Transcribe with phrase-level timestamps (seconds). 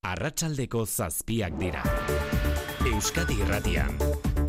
[0.00, 1.82] Arratsaldeko zazpiak dira.
[2.88, 3.98] Euskadi Irratian.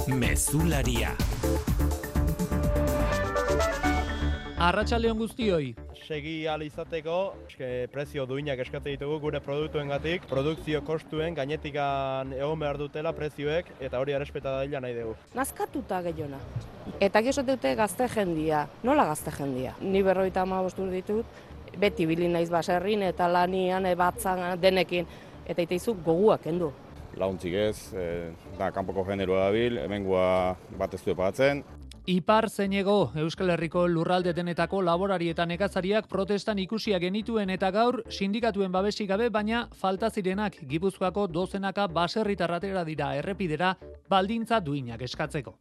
[0.07, 1.09] Mezularia.
[4.55, 5.73] Arratsaldeon guztioi.
[6.07, 7.17] segi ahal izateko
[7.49, 13.99] eske, prezio duinak eskatzen ditugu gure produktuengatik, produkzio kostuen gainetikan egon behar dutela prezioek eta
[13.99, 15.15] hori errespeta daila nahi dugu.
[15.33, 16.39] nazkatuta gehiona.
[16.99, 18.67] Eta gizot dute gazte jendia.
[18.83, 19.75] Nola gazte jendia?
[19.81, 21.25] Ni berroita ama ditut,
[21.77, 25.07] beti bili naiz baserrin eta lanian, ebatzan, denekin.
[25.51, 26.71] Eta iteizu goguak kendu.
[27.19, 31.59] launtzik ez, e, da kanpoko generoa dabil, hemengoa bat ez du pagatzen.
[32.07, 38.71] Ipar zeinego Euskal Herriko lurralde denetako laborari eta nekazariak protestan ikusia genituen eta gaur sindikatuen
[38.71, 43.75] babesik gabe baina falta zirenak Gipuzkoako dozenaka baserritarratera dira errepidera
[44.09, 45.57] baldintza duinak eskatzeko.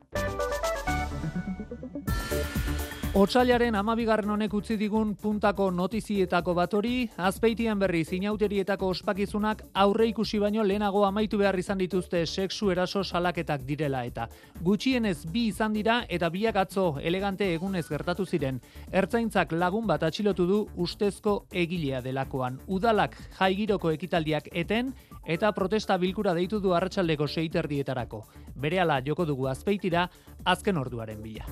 [3.10, 10.62] Otsailaren amabigarren honek utzi digun puntako notizietako batori, azpeitian berri zinauterietako ospakizunak aurre ikusi baino
[10.62, 14.28] lehenago amaitu behar izan dituzte sexu eraso salaketak direla eta.
[14.62, 18.60] Gutxienez bi izan dira eta biak atzo elegante egunez gertatu ziren.
[18.92, 22.60] Ertzaintzak lagun bat atxilotu du ustezko egilea delakoan.
[22.68, 24.94] Udalak jaigiroko ekitaldiak eten
[25.26, 28.22] eta protesta bilkura deitu du arratsaldeko seiterdietarako.
[28.54, 30.06] Berehala joko dugu azpeitira
[30.44, 31.50] azken orduaren bila.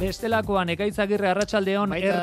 [0.00, 2.20] Bestelakoan ekaitzagirre arratsaldeon Baita,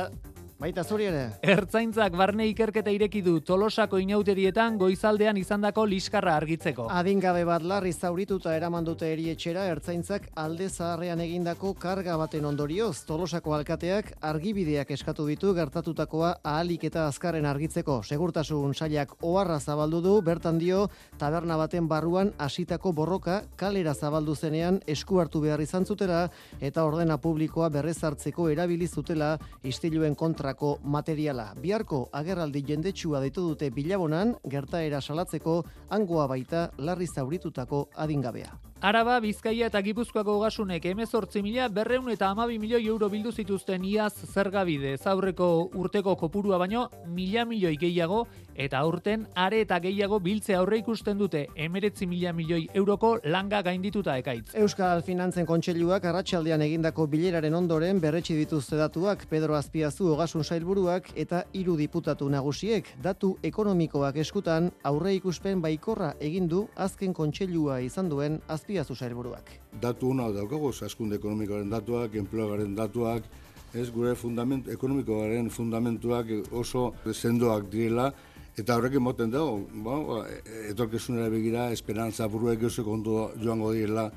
[0.57, 1.23] baita zuri ere.
[1.45, 6.87] Ertzaintzak barne ikerketa ireki du Tolosako inauterietan goizaldean izandako liskarra argitzeko.
[6.89, 13.03] Adingabe bat larri zaurituta eraman dute erietxera ertzaintzak alde zaharrean egindako karga baten ondorioz.
[13.05, 17.99] Tolosako alkateak argibideak eskatu ditu gertatutakoa ahalik eta azkarren argitzeko.
[18.03, 20.87] Segurtasun sailak oharra zabaldu du, bertan dio
[21.21, 26.25] taberna baten barruan hasitako borroka kalera zabaldu zenean esku hartu behar izan zutela
[26.61, 30.15] eta ordena publikoa berrezartzeko erabili zutela istiluen
[30.47, 31.53] kontrako materiala.
[31.61, 38.53] Biharko agerraldi jendetsua deitu dute bilabonan gertaera salatzeko hangoa baita larri zauritutako adingabea.
[38.81, 44.13] Araba, Bizkaia eta Gipuzkoako gasunek emezortzi mila berreun eta amabi milioi euro bildu zituzten iaz
[44.13, 44.97] zergabide.
[44.97, 51.17] Zaurreko urteko kopurua baino mila milioi gehiago eta aurten are eta gehiago biltze aurre ikusten
[51.17, 54.55] dute emeretzi mila milioi euroko langa gaindituta ekaitz.
[54.55, 61.43] Euskal Finantzen Kontseiluak arratsaldean egindako bileraren ondoren berretsi dituzte datuak Pedro Azpiazu ogasun sailburuak eta
[61.53, 68.41] hiru diputatu nagusiek datu ekonomikoak eskutan aurre ikuspen baikorra egin du azken kontseilua izan duen
[68.47, 69.51] Azpiazu sailburuak.
[69.81, 73.23] datu hona daukago, zaskunde ekonomikoaren datuak, enpleoaren datuak,
[73.73, 78.11] ez gure fundament, ekonomikoaren fundamentuak oso sendoak direla,
[78.57, 80.23] eta horrek emoten dago, ba,
[80.71, 84.09] etorkizunera begira, esperantza buruek oso kontu joango direla,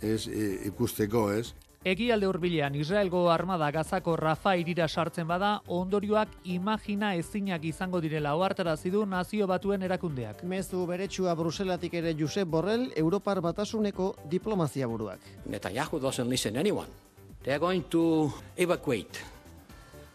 [0.00, 1.50] ez e, ikusteko, ez?
[1.86, 8.90] Egialde hurbilean Israelgo armada Gazako Rafa irira sartzen bada, ondorioak imagina ezinak izango direla ohartarazi
[8.90, 10.42] du nazio batuen erakundeak.
[10.42, 15.20] Mezu beretsua Bruselatik ere Josep Borrell, Europar Batasuneko diplomazia buruak.
[15.46, 16.90] Netanyahu doesn't listen anyone.
[17.44, 19.22] They are going to evacuate.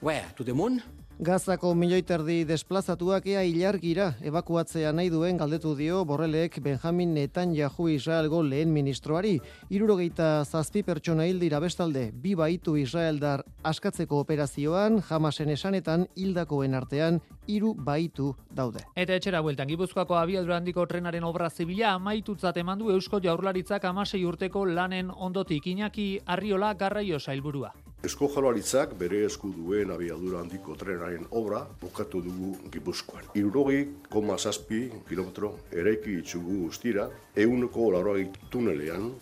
[0.01, 0.25] Where?
[0.35, 0.81] To the moon?
[1.23, 8.41] Gazako milioi terdi desplazatuak ea ilargira evakuatzea nahi duen galdetu dio Borrelek Benjamin Netanyahu Israelgo
[8.44, 9.38] lehen ministroari.
[9.72, 17.22] Irurogeita zazpi pertsona hil dira bestalde, bi baitu Israeldar askatzeko operazioan, jamasen esanetan hildakoen artean
[17.47, 18.84] hiru baitu daude.
[18.95, 24.25] Eta etxera bueltan, Gipuzkoako abiadura handiko trenaren obra zibila amaitutzat eman du Eusko Jaurlaritzak amasei
[24.25, 27.72] urteko lanen ondotik Iñaki Arriola Garraio sailburua.
[28.03, 33.30] Esko jaurlaritzak bere esku duen abiadura handiko trenaren obra bukatu dugu Gipuzkoan.
[33.40, 39.14] Irurogei koma zazpi kilometro eraiki itxugu guztira, euneko larroi tunelean,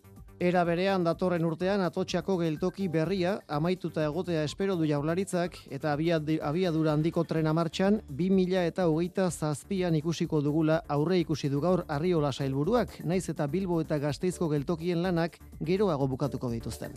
[0.41, 6.95] Era berean datorren urtean atotxako geltoki berria amaituta egotea espero du jaurlaritzak eta abiad- abiadura
[6.97, 13.03] handiko trena martxan 2000 eta hogeita zazpian ikusiko dugula aurre ikusi du gaur arriola sailburuak,
[13.05, 16.91] naiz eta Bilbo eta Gasteizko geltokien lanak geroago bukatuko dituzten.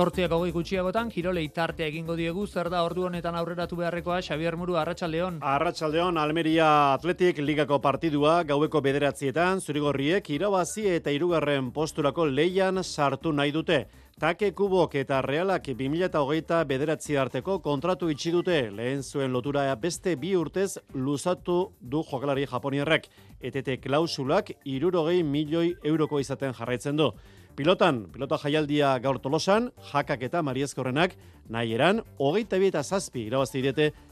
[0.00, 4.78] Zortziak hogei gutxiagotan, kirolei tartea egingo diegu, zer da ordu honetan aurreratu beharrekoa, Xabier Muru,
[4.80, 5.40] Arratsaldeon.
[5.44, 13.52] Arratsaldeon Almeria Atletik ligako partidua gaueko bederatzietan zurigorriek irabazi eta hirugarren posturako leian sartu nahi
[13.52, 13.82] dute.
[14.20, 20.32] Take Kubok eta Realak 20hogeita bederatzi arteko kontratu itxi dute lehen zuen lotura beste bi
[20.36, 23.10] urtez luzatu du jokalari japonierrek.
[23.40, 27.10] ETT klausulak irurogei milioi euroko izaten jarraitzen du.
[27.60, 31.12] Pilotan, pilota jaialdia gaur tolosan, jakak eta mariezkorrenak,
[31.52, 33.60] nahi eran, hogeita bi eta zazpi irabazi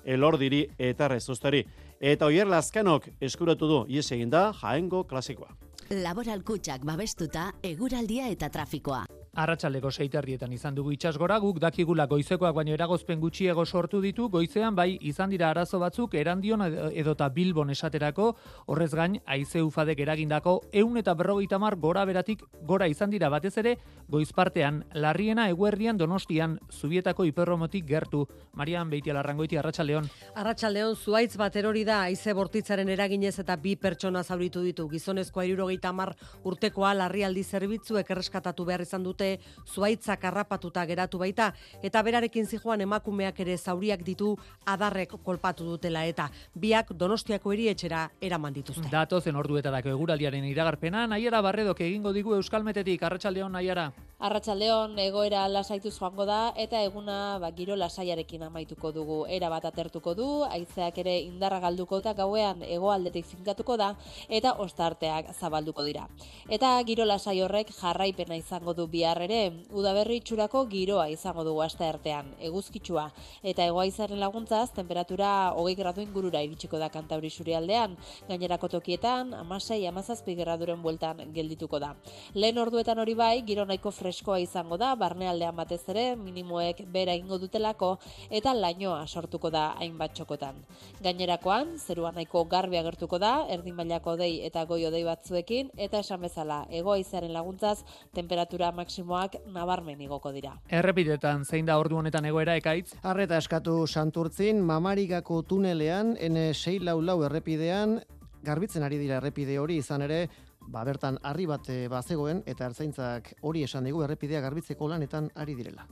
[0.04, 1.64] elordiri eta rezustari.
[1.98, 5.48] Eta oier laskanok eskuratu du, ies egin da, jaengo klasikoa.
[5.88, 9.06] Laboral kutxak babestuta, eguraldia eta trafikoa.
[9.38, 14.96] Arratxaleko seiterrietan izan dugu itxasgora, guk dakigula goizekoak baino eragozpen gutxiego sortu ditu, goizean bai
[15.06, 18.32] izan dira arazo batzuk erandion edota bilbon esaterako,
[18.66, 23.54] horrez gain, aize ufadek eragindako, eun eta berrogeita mar gora beratik gora izan dira batez
[23.62, 23.76] ere,
[24.10, 28.24] goizpartean, larriena eguerdian donostian, zubietako hiperromotik gertu.
[28.58, 30.10] Marian Beitia Larrangoiti, Arratxaldeon.
[30.34, 34.88] Arratxaldeon, zuaitz bat erori da, aize bortitzaren eraginez eta bi pertsona zauritu ditu.
[34.90, 39.27] Gizonezkoa irurogeita mar urtekoa larrialdi zerbitzuek erreskatatu behar izan dute
[39.66, 41.52] zuaitzak harrapatuta geratu baita
[41.82, 44.34] eta berarekin zijoan emakumeak ere zauriak ditu
[44.66, 48.88] adarrek kolpatu dutela eta biak Donostiako erietxera eraman dituzte.
[48.90, 53.90] Datozen orduetarako eguraldiaren iragarpena Naiara Barredok egingo digu Euskalmetetik Arratsaldeon Naiara.
[54.18, 59.18] Arratsaldeon egoera lasaituz joango da eta eguna ba, giro lasaiarekin amaituko dugu.
[59.30, 63.92] Era bat atertuko du, haizeak ere indarra galduko eta gauean hegoaldetik zinkatuko da
[64.28, 66.08] eta ostarteak zabalduko dira.
[66.50, 69.40] Eta giro lasai horrek jarraipena izango du bihar ere,
[69.74, 73.08] udaberri itxurako giroa izango dugu aste artean, eguzkitsua
[73.42, 77.96] eta egoaizaren laguntzaz temperatura 20 gradu ingurura iritsiko da Kantabri surialdean,
[78.28, 81.94] gainerako tokietan 16-17 graduren bueltan geldituko da.
[82.34, 87.38] Lehen orduetan hori bai, giro nahiko freskoa izango da, barnealdean batez ere, minimoek bera ingo
[87.38, 87.94] dutelako,
[88.30, 90.62] eta lainoa sortuko da hainbat txokotan.
[91.04, 96.22] Gainerakoan, zerua nahiko garbi agertuko da, erdin mailako dei eta goi odei batzuekin, eta esan
[96.26, 97.78] bezala, egoa izaren laguntzaz,
[98.14, 100.56] temperatura maksimoak nabarmen igoko dira.
[100.68, 102.96] Errepidetan, zein da ordu honetan egoera ekaitz?
[103.02, 108.00] Arreta eskatu santurtzin, mamarigako tunelean, N6 lau lau errepidean,
[108.42, 110.28] garbitzen ari dira errepide hori izan ere,
[110.68, 115.54] ba bertan harri bat eh, bazegoen eta ertzaintzak hori esan digu errepidea garbitzeko lanetan ari
[115.54, 115.86] direla.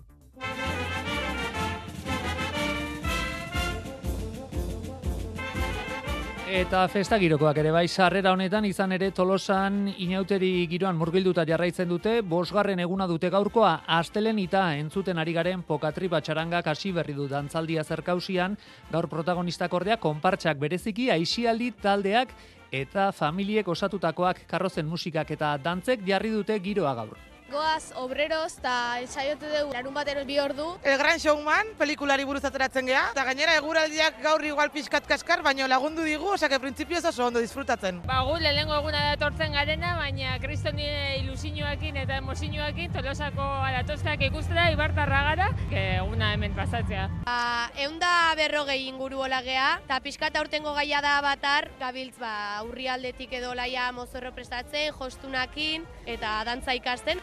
[6.57, 12.15] Eta festa girokoak ere bai sarrera honetan izan ere Tolosan inauteri giroan murgilduta jarraitzen dute,
[12.25, 17.85] bosgarren eguna dute gaurkoa, astelen eta entzuten ari garen pokatri batxaranga kasi berri du dantzaldia
[17.85, 18.57] zerkausian,
[18.89, 22.33] gaur protagonistak ordea konpartxak bereziki aixialdi taldeak
[22.73, 27.36] eta familiek osatutakoak karrozen musikak eta dantzek jarri dute giroa gaur.
[27.47, 30.65] Goaz, obreros, eta ensaiote dugu larun batero bi ordu.
[30.83, 35.69] El Gran Showman, pelikulari buruz ateratzen geha, eta gainera eguraldiak gaur igual pixkat kaskar, baina
[35.71, 38.01] lagundu digu, osake printzipioz oso ondo disfrutatzen.
[38.09, 40.89] Ba, gu lehengo eguna datortzen garena, baina kristoni
[41.21, 47.07] ilusinuakin eta emozioakin tolosako alatostak ikustera, ibartarra gara, eguna hemen pasatzea.
[47.29, 52.91] Ba, eunda berrogei inguru hola geha, eta pixkat aurtengo gaia da batar, gabiltz ba, aurri
[52.91, 57.23] aldetik edo laia mozorro prestatzen, jostunakin, eta dantza ikasten.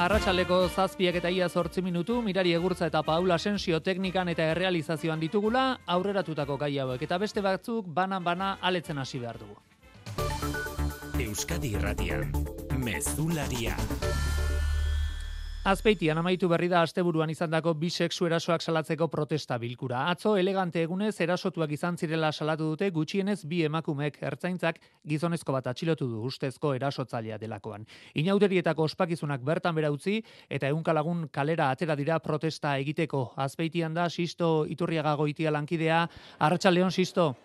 [0.00, 5.64] Arratxaleko zazpiak eta ia zortzi minutu, mirari egurtza eta Paula Asensio teknikan eta errealizazioan ditugula,
[5.86, 9.60] aurreratutako gai hauek eta beste batzuk banan-bana aletzen hasi behar dugu.
[11.20, 12.32] Euskadi Irratian,
[12.80, 13.76] Mezularia.
[15.62, 20.00] Azpeitian amaitu berri da asteburuan izandako bi sexu erasoak salatzeko protesta bilkura.
[20.10, 26.08] Atzo elegante egunez erasotuak izan zirela salatu dute gutxienez bi emakumeek ertzaintzak gizonezko bat atxilotu
[26.10, 27.86] du ustezko erasotzailea delakoan.
[28.24, 30.16] Inauterietako ospakizunak bertan bera utzi
[30.50, 33.22] eta ehunka lagun kalera atera dira protesta egiteko.
[33.36, 36.08] Azpeitian da Sisto Iturriaga goitia lankidea.
[36.40, 37.36] Arratsaldeon Sisto.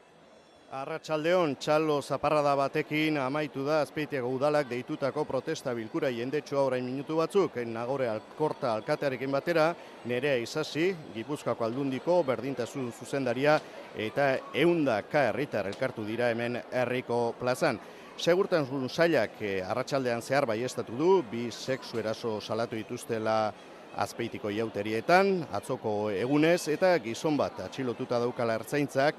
[0.67, 7.55] Arratxaldeon, txalo zaparrada batekin amaitu da azpeitiago udalak deitutako protesta bilkura jendetsua orain minutu batzuk,
[7.63, 9.69] nagore alkorta alkatearekin batera,
[10.11, 13.55] nerea izasi, gipuzkoako aldundiko, berdintasun zuzendaria,
[13.95, 17.79] eta eundaka herritar elkartu dira hemen herriko plazan.
[18.17, 20.59] Segurtan zun sailak eh, arratsaldean zehar bai
[20.97, 23.53] du, bi sexu eraso salatu dituztela
[23.95, 29.15] azpeitiko jauterietan, atzoko egunez, eta gizon bat atxilotuta daukala ertzaintzak,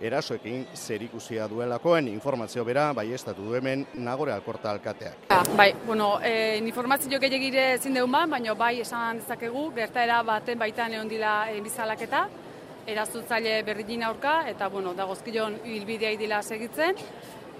[0.00, 2.08] erasoekin zerikusia duelakoen.
[2.08, 5.28] Informazio bera bai estatu hemen nagore alkorta alkateak.
[5.30, 10.58] Ja, bai, bueno, e, informazio gehiagire ezin deun ba, baina bai esan dezakegu, gertaera baten
[10.58, 12.26] baitan egon dila e, bizalaketa,
[12.86, 17.00] erazutzaile berdin aurka, eta bueno, dagozkion hilbidea dila segitzen,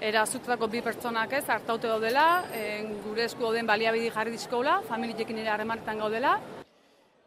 [0.03, 5.53] Erazutako bi pertsonak ez, hartaute daudela, e, gure esku den baliabidi jarri dizkola, familiekin ere
[5.53, 6.33] harremanetan gaudela,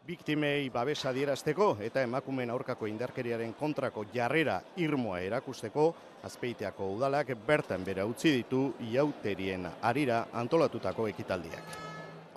[0.09, 5.85] biktimei babesa dierazteko eta emakumeen aurkako indarkeriaren kontrako jarrera irmoa erakusteko
[6.29, 11.88] azpeiteako udalak bertan bera utzi ditu iauterien arira antolatutako ekitaldiak.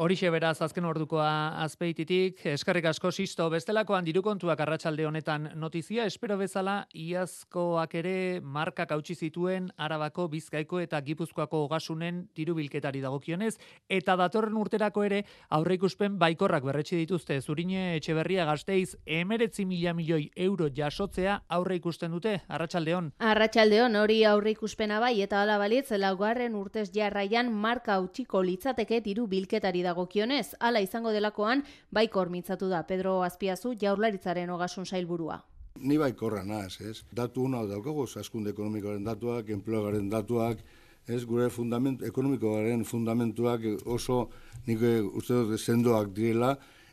[0.02, 6.88] Horixe beraz azken ordukoa azpeititik, eskarrik asko sisto bestelakoan dirukontuak arratsalde honetan notizia, espero bezala
[6.98, 13.52] iazkoak ere markak hautsi zituen Arabako, Bizkaiko eta Gipuzkoako ogasunen dirubilketari dagokionez,
[13.86, 15.20] eta datorren urterako ere
[15.54, 22.34] aurreikuspen baikorrak berretsi dituzte zurine etxeberria gazteiz emeretzi mila milioi euro jasotzea aurre ikusten dute,
[22.48, 23.12] arratsaldeon.
[23.20, 29.30] Arratsaldeon hori aurre ikuspena bai eta hala balitz laugarren urtez jarraian marka utziko litzateke diru
[29.30, 35.42] bilketari dagokionez, hala izango delakoan baikor mintzatu da Pedro Azpiazu jaurlaritzaren ogasun sailburua.
[35.80, 37.02] Ni baikorra naz, ez?
[37.12, 40.60] Datu hona daukagu, zaskunde ekonomikoaren datuak, enpleogaren datuak,
[41.08, 44.28] ez gure fundament, ekonomikoaren fundamentuak oso
[44.68, 44.84] nik
[45.16, 46.52] uste dut sendoak direla,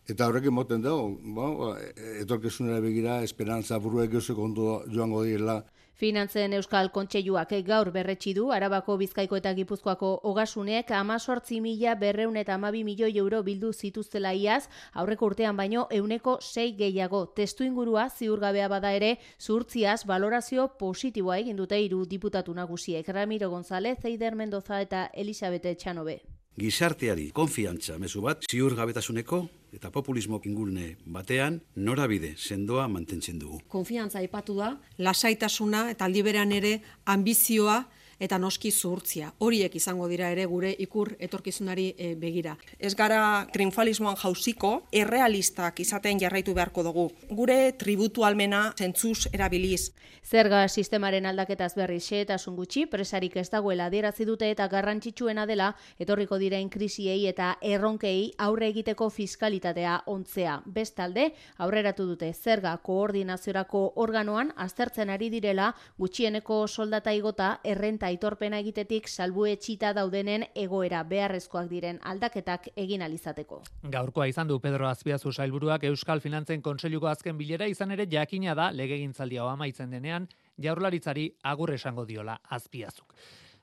[0.10, 1.76] eta horrek emoten dago, ba,
[2.24, 5.62] etorkezunera begira, esperantza buruek ondo joango direla.
[6.00, 12.56] Finantzen Euskal Kontseiluak gaur berretsi du Arabako Bizkaiko eta Gipuzkoako ogasuneek 18 mila berreun eta
[12.56, 17.26] amabi milioi euro bildu zituztela iaz, aurreko urtean baino euneko sei gehiago.
[17.36, 23.06] Testu ingurua ziurgabea bada ere, zurtziaz valorazio positiboa egin dute hiru diputatu nagusiek.
[23.10, 26.22] Ramiro González, Eider Mendoza eta Elisabete Etxanobe
[26.60, 33.62] gizarteari konfiantza mezu bat ziur gabetasuneko eta populismo ingulne batean norabide sendoa mantentzen dugu.
[33.68, 37.84] Konfiantza aipatu da, lasaitasuna eta aldiberan ere ambizioa
[38.20, 39.32] eta noski zuhurtzia.
[39.40, 42.58] Horiek izango dira ere gure ikur etorkizunari e, begira.
[42.78, 47.10] Ez gara triunfalismoan jauziko, errealistak izaten jarraitu beharko dugu.
[47.32, 49.92] Gure tributu almena zentzuz erabiliz.
[50.30, 55.76] Zerga sistemaren aldaketaz berri xe eta gutxi, presarik ez dagoela adierazi dute eta garrantzitsuena dela
[56.00, 60.62] etorriko direin krisiei eta erronkei aurre egiteko fiskalitatea ontzea.
[60.66, 69.08] Bestalde, aurreratu dute zerga koordinaziorako organoan aztertzen ari direla gutxieneko soldata igota errenta aitorpena egitetik
[69.10, 73.62] salbuetxita daudenen egoera beharrezkoak diren aldaketak egin alizateko.
[73.96, 78.72] Gaurkoa izan du Pedro Azpiazu sailburuak Euskal Finantzen Kontseiluko azken bilera izan ere jakina da
[78.76, 80.28] legegintzaldia amaitzen denean
[80.62, 83.16] jaurlaritzari agur esango diola Azpiazuk.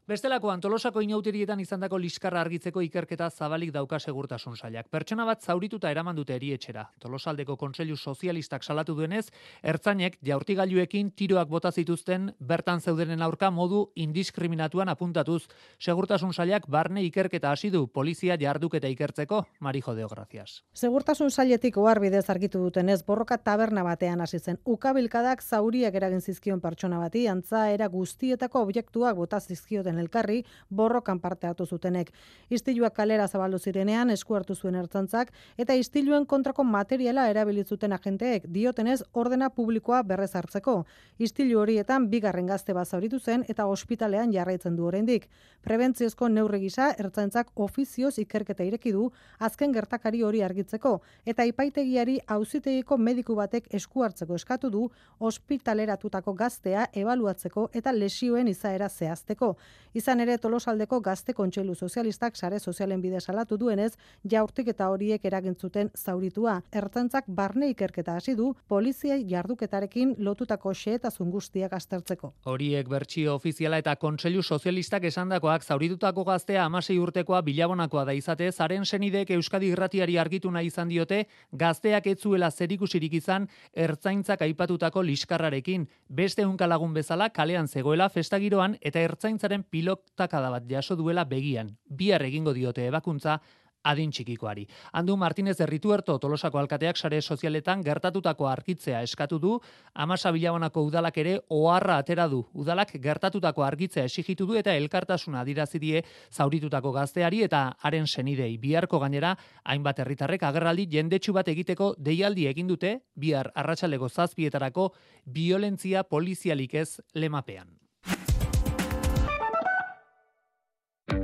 [0.07, 4.87] Bestelako antolosako inauterietan izandako liskarra argitzeko ikerketa zabalik dauka segurtasun sailak.
[4.87, 6.85] Pertsona bat zaurituta eraman dute erietxera.
[7.03, 9.25] Tolosaldeko kontseilu sozialistak salatu duenez,
[9.67, 15.49] ertzainek jaurtigailuekin tiroak bota zituzten bertan zeudenen aurka modu indiskriminatuan apuntatuz.
[15.81, 19.43] Segurtasun sailak barne ikerketa hasi du polizia jarduketa ikertzeko.
[19.59, 20.63] Marijo de gracias.
[20.73, 24.63] Segurtasun sailetik ohar bidez argitu dutenez, borroka taberna batean hasi zen.
[24.65, 31.47] Ukabilkadak zauriak eragin zizkion pertsona bati, antza era guztietako objektuak bota zizkioten elkarri borrokan parte
[31.47, 32.13] hartu zutenek.
[32.51, 39.03] Istiluak kalera zabaldu zirenean esku hartu zuen ertzantzak eta istiluen kontrako materiala erabilitzuten agenteek diotenez
[39.13, 40.85] ordena publikoa berrez hartzeko.
[41.19, 45.29] Istilu horietan bigarren gazte bat zauritu zen eta ospitalean jarraitzen du oraindik.
[45.63, 52.99] Prebentziozko neurri gisa ertzantzak ofizioz ikerketa ireki du azken gertakari hori argitzeko eta ipaitegiari auzitegiko
[52.99, 54.87] mediku batek esku hartzeko eskatu du
[55.19, 59.57] ospitaleratutako gaztea ebaluatzeko eta lesioen izaera zehazteko.
[59.97, 63.95] Izan ere Tolosaldeko Gazte Kontseilu Sozialistak sare sozialen bidez salatu duenez,
[64.29, 66.59] jaurtik eta horiek eragintzuten zauritua.
[66.69, 72.35] Ertzaintzak barne ikerketa hasi du polizia jarduketarekin lotutako xehetasun guztiak aztertzeko.
[72.45, 78.85] Horiek bertsio ofiziala eta Kontseilu Sozialistak esandakoak zauritutako gaztea 16 urtekoa bilabonakoa da izate, zaren
[78.85, 81.23] senidek Euskadi Irratiari argitu nahi izan diote,
[81.53, 85.89] gazteak etzuela zerikusirik izan ertzaintzak aipatutako liskarrarekin.
[86.21, 91.77] Beste unkalagun bezala kalean zegoela festagiroan eta ertzaintzaren pil pilotakada bat jaso duela begian.
[91.87, 93.41] Bihar egingo diote ebakuntza
[93.87, 94.65] adin txikikoari.
[94.99, 99.53] Andu Martinez Errituerto Tolosako alkateak sare sozialetan gertatutako argitzea eskatu du,
[99.95, 102.43] amasa bilabonako udalak ere oharra atera du.
[102.53, 106.03] Udalak gertatutako argitzea esigitu du eta elkartasuna adirazidie
[106.33, 108.57] zauritutako gazteari eta haren senidei.
[108.59, 114.93] Biharko gainera, hainbat herritarrek agerraldi jendetsu bat egiteko deialdi egin dute, bihar arratsaleko zazpietarako
[115.27, 117.86] violentzia polizialik ez lemapean.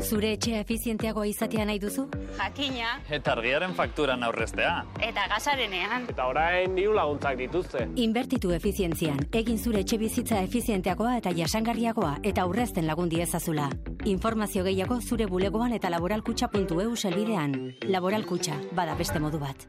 [0.03, 2.05] Zure etxea efizienteagoa izatea nahi duzu?
[2.39, 2.93] Jakina.
[3.11, 4.85] Eta argiaren faktura aurreztea.
[5.01, 6.07] Eta gasarenean.
[6.13, 7.89] Eta orain diru laguntzak dituzte.
[7.97, 9.19] Inbertitu efizientzian.
[9.33, 13.71] Egin zure etxe bizitza efizienteagoa eta jasangarriagoa eta aurrezten lagundi ezazula.
[14.05, 17.75] Informazio gehiago zure bulegoan eta laboralkutxa.eu selbidean.
[17.89, 19.67] Laboralkutxa, bada beste modu bat.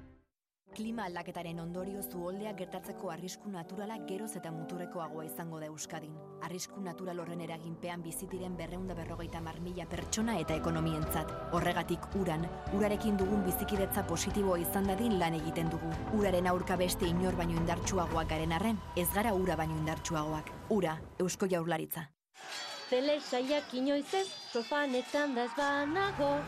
[0.74, 6.16] Klima aldaketaren ondorio zuoldeak gertatzeko arrisku naturala geroz eta muturrekoagoa izango da Euskadin.
[6.48, 11.30] Arrisku natural horren eraginpean bizitiren berreunda berrogeita marmila pertsona eta ekonomientzat.
[11.54, 15.94] Horregatik uran, urarekin dugun bizikidetza positiboa izan dadin lan egiten dugu.
[16.18, 20.50] Uraren aurka beste inor baino indartsuagoak garen arren, ez gara ura baino indartsuagoak.
[20.74, 22.10] Ura, Eusko Jaurlaritza.
[22.90, 26.40] Telesaiak inoizez, sofanetan da ez banago,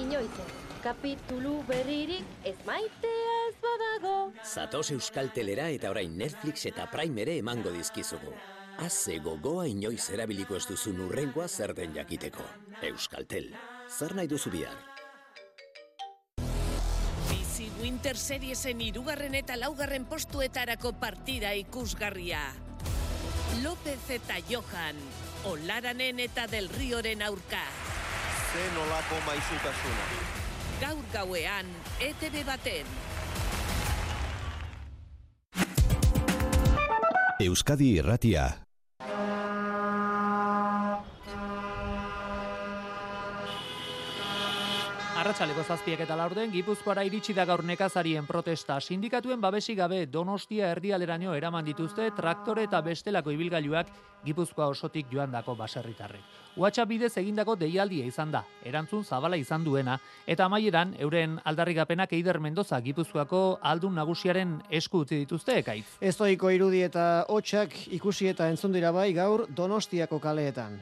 [0.00, 0.54] inoizez
[0.86, 4.16] kapitulu berririk ez maitea ez badago.
[4.44, 8.34] Zatoz Euskaltelera eta orain Netflix eta Prime ere emango dizkizugu.
[8.78, 12.44] Haze gogoa inoiz erabiliko ez duzun urrengoa zer den jakiteko.
[12.84, 13.48] Euskaltel,
[13.88, 14.76] zer nahi duzu bihar?
[17.30, 22.42] Bizi Winter Seriesen irugarren eta laugarren postuetarako partida ikusgarria.
[23.62, 25.00] López eta Johan,
[25.48, 27.64] Olaranen eta Del Rioren aurka.
[28.52, 30.08] Zen olako maizutasuna.
[30.80, 31.70] Gaur gauean,
[32.04, 33.15] ETV baten.
[37.38, 38.65] Euskadi Irratia.
[45.26, 48.76] Arratxaleko zazpiek eta laurden, Gipuzkoara iritsi da gaur nekazarien protesta.
[48.78, 53.90] Sindikatuen babesi gabe Donostia erdialeraino eraman dituzte traktore eta bestelako ibilgailuak
[54.22, 56.22] Gipuzkoa osotik joan dako baserritarrek.
[56.54, 62.38] WhatsApp bidez egindako deialdia izan da, erantzun zabala izan duena, eta amaieran euren aldarrikapenak Eider
[62.38, 65.96] Mendoza Gipuzkoako aldun nagusiaren esku utzi dituzte ekaitz.
[65.98, 70.78] Estoiko irudi eta hotxak ikusi eta entzun dira bai gaur Donostiako kaleetan.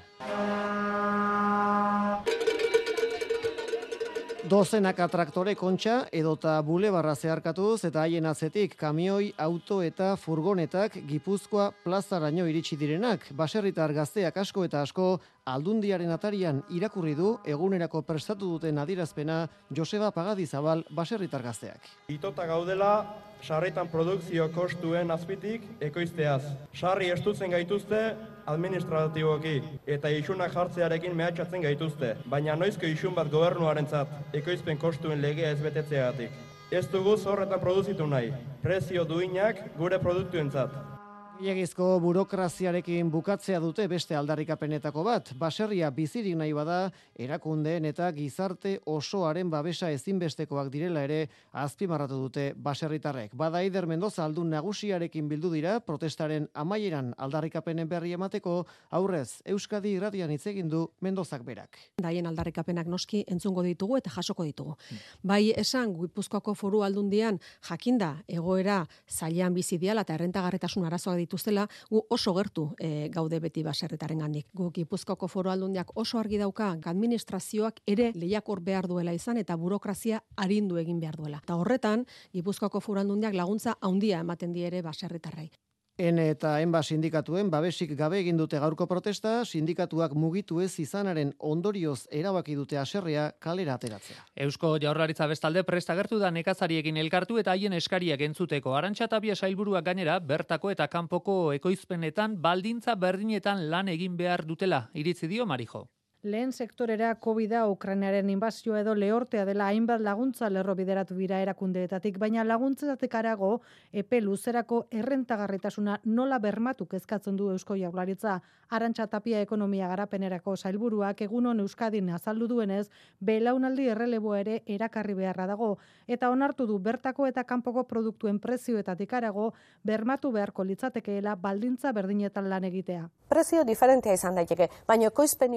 [4.44, 12.44] Dozenaka traktore kontxa edota bulebarra zeharkatuz eta haien atzetik kamioi, auto eta furgonetak Gipuzkoa plazaraino
[12.44, 13.24] iritsi direnak.
[13.32, 15.06] Baserritar gazteak asko eta asko
[15.48, 21.80] aldundiaren atarian irakurri du egunerako prestatu duten adirazpena Joseba Pagadizabal baserritar gazteak.
[22.12, 22.92] Itota gaudela
[23.40, 26.42] sarritan produkzio kostuen azpitik ekoizteaz.
[26.76, 28.10] Sarri estutzen gaituzte
[28.46, 29.54] administratiboki
[29.96, 36.30] eta isunak jartzearekin mehatxatzen gaituzte, baina noizko isun bat gobernuarentzat ekoizpen kostuen legea ez betetzeagatik.
[36.70, 38.32] Ez dugu zorretan produzitu nahi,
[38.62, 40.93] prezio duinak gure produktuentzat.
[41.42, 45.32] Iegizko burokraziarekin bukatzea dute beste aldarrikapenetako bat.
[45.34, 53.34] Baserria bizirik nahi bada, erakundeen eta gizarte osoaren babesa ezinbestekoak direla ere azpimarratu dute baserritarrek.
[53.34, 58.60] Bada Ider Mendoza aldun nagusiarekin bildu dira protestaren amaieran aldarrikapenen berri emateko
[58.90, 61.80] aurrez Euskadi irratian hitz egin du Mendozak berak.
[61.98, 64.78] Daien aldarrikapenak noski entzungo ditugu eta jasoko ditugu.
[65.22, 72.04] Bai esan Gipuzkoako foru aldundian jakinda egoera zailan bizi diala eta errentagarretasun arazoak dituztela, gu
[72.10, 74.46] oso gertu e, gaude beti baserretaren gandik.
[74.54, 80.22] Gu Gipuzkoako foro aldundiak oso argi dauka administrazioak ere lehiakor behar duela izan eta burokrazia
[80.36, 81.42] arindu egin behar duela.
[81.42, 85.50] Eta horretan, Gipuzkoako foro aldundiak laguntza handia ematen die ere baserritarrei.
[85.96, 92.08] En eta enba sindikatuen babesik gabe egin dute gaurko protesta, sindikatuak mugitu ez izanaren ondorioz
[92.10, 94.24] erabaki dute aserrea kalera ateratzea.
[94.34, 98.74] Eusko Jaurlaritza bestalde presta gertu da nekazariekin elkartu eta haien eskariak entzuteko.
[98.74, 105.30] Arantxa Tapia sailburuak gainera bertako eta kanpoko ekoizpenetan baldintza berdinetan lan egin behar dutela iritzi
[105.30, 105.86] dio Marijo.
[106.24, 112.40] Lehen sektorera COVID-a Ukrainaren inbazioa edo lehortea dela hainbat laguntza lerro bideratu bira erakundeetatik, baina
[112.48, 113.50] laguntzatik arago
[113.92, 118.38] epe luzerako errentagarritasuna nola bermatu kezkatzen du Eusko Jaurlaritza.
[118.70, 122.88] Arantxa Tapia ekonomia garapenerako sailburuak egunon Euskadin azaldu duenez,
[123.20, 125.76] belaunaldi errelebo ere erakarri beharra dago
[126.08, 132.64] eta onartu du bertako eta kanpoko produktuen prezioetatik arago bermatu beharko litzatekeela baldintza berdinetan lan
[132.64, 133.10] egitea.
[133.28, 135.52] Prezio diferentea izan daiteke, baina ekoizpen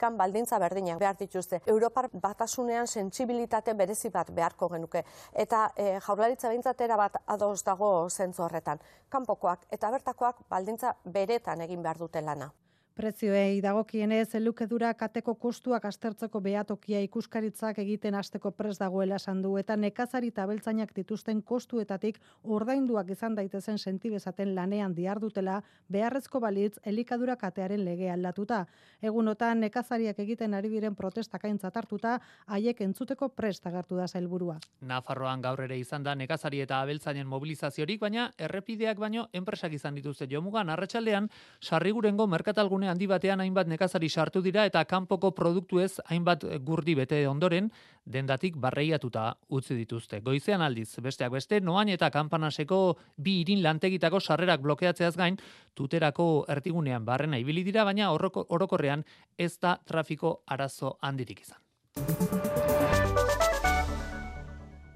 [0.00, 1.60] ikuspegitikan baldintza berdinak behar dituzte.
[1.66, 5.04] Europar batasunean sentsibilitate berezi bat beharko genuke.
[5.34, 8.78] Eta e, jaurlaritza behintzatera bat ados dago zentzu horretan.
[9.08, 12.50] Kanpokoak eta bertakoak baldintza beretan egin behar dute lana.
[13.00, 19.72] Prezioei dagokienez elukedura kateko kostuak astertzeko behatokia ikuskaritzak egiten hasteko pres dagoela esan du eta
[19.80, 25.54] nekazari eta beltzainak dituzten kostuetatik ordainduak izan daitezen sentibezaten lanean diardutela
[25.88, 28.66] beharrezko balitz elikadura katearen lege aldatuta.
[29.00, 34.58] Egunotan nekazariak egiten ari diren protestak hartuta haiek entzuteko prest agertu da zailburua.
[34.82, 40.26] Nafarroan gaur ere izan da nekazari eta abeltzainen mobilizaziorik, baina errepideak baino enpresak izan dituzte
[40.28, 41.30] jomugan arratsaldean
[41.62, 47.22] sarrigurengo merkatalgune handi batean hainbat nekazari sartu dira eta kanpoko produktu ez hainbat gurdi bete
[47.28, 47.70] ondoren
[48.04, 50.20] dendatik barreiatuta utzi dituzte.
[50.20, 52.80] Goizean aldiz, besteak beste, noain eta kanpanaseko
[53.16, 55.38] bi irin lantegitako sarrerak blokeatzeaz gain,
[55.74, 59.04] tuterako ertigunean barrena ibili dira, baina orokorrean
[59.38, 62.59] ez da trafiko arazo handirik izan.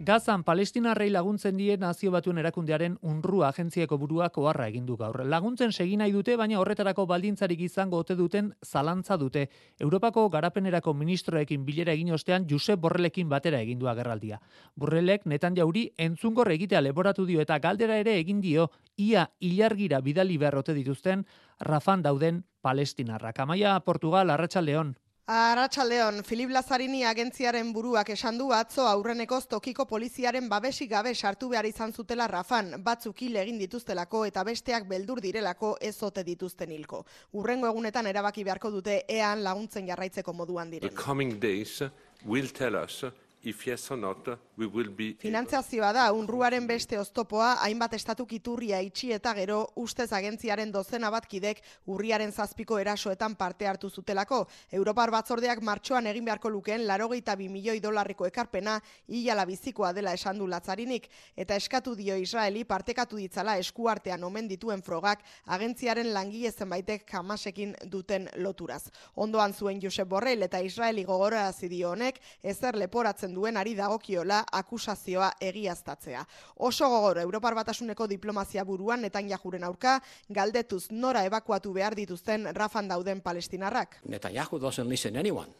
[0.04, 5.22] Gazan palestinarrei laguntzen die nazio batuen erakundearen unrua agentziako buruak oharra egin du gaur.
[5.24, 9.46] Laguntzen segi nahi dute, baina horretarako baldintzarik izango ote duten zalantza dute.
[9.80, 14.42] Europako garapenerako ministroekin bilera egin ostean Josep Borrelekin batera egin du agerraldia.
[14.76, 20.36] Borrelek netan jauri entzungor egitea leboratu dio eta galdera ere egin dio ia ilargira bidali
[20.36, 21.24] beharrote dituzten
[21.60, 23.40] Rafan dauden palestinarrak.
[23.40, 24.96] Amaia Portugal, Arratxa Leon.
[25.26, 31.64] Arratxaldeon, Filip Lazarini agentziaren buruak esan du atzo aurrenekoz tokiko poliziaren babesik gabe sartu behar
[31.64, 37.06] izan zutela Rafan, batzuk hil egin dituztelako eta besteak beldur direlako ez ote dituzten hilko.
[37.40, 40.90] Urrengo egunetan erabaki beharko dute ean laguntzen jarraitzeko moduan diren.
[40.90, 41.80] The coming days
[42.26, 43.06] will tell us
[43.44, 49.10] yes or not we will be Finantziazioa da unruaren beste oztopoa hainbat estatuk iturria itxi
[49.12, 54.46] eta gero ustez agentziaren dozena bat kidek urriaren zazpiko erasoetan parte hartu zutelako.
[54.72, 58.78] Europar batzordeak martxoan egin beharko lukeen larogeita bi milioi dolarriko ekarpena
[59.08, 64.82] hilala bizikoa dela esan du latzarinik eta eskatu dio Israeli partekatu ditzala eskuartean omen dituen
[64.82, 68.84] frogak agentziaren langile zenbaitek kamasekin duten loturaz.
[69.16, 75.32] Ondoan zuen Josep Borrell eta Israeli gogorarazi dio honek ezer leporatzen duen ari dagokiola akusazioa
[75.40, 76.24] egiaztatzea.
[76.56, 83.20] Oso gogor Europar Batasuneko diplomazia buruan Netanyahuren aurka galdetuz nora ebakuatu behar dituzten Rafan dauden
[83.20, 84.00] palestinarrak.
[84.08, 85.50] Netanyahu doesn't listen anyone.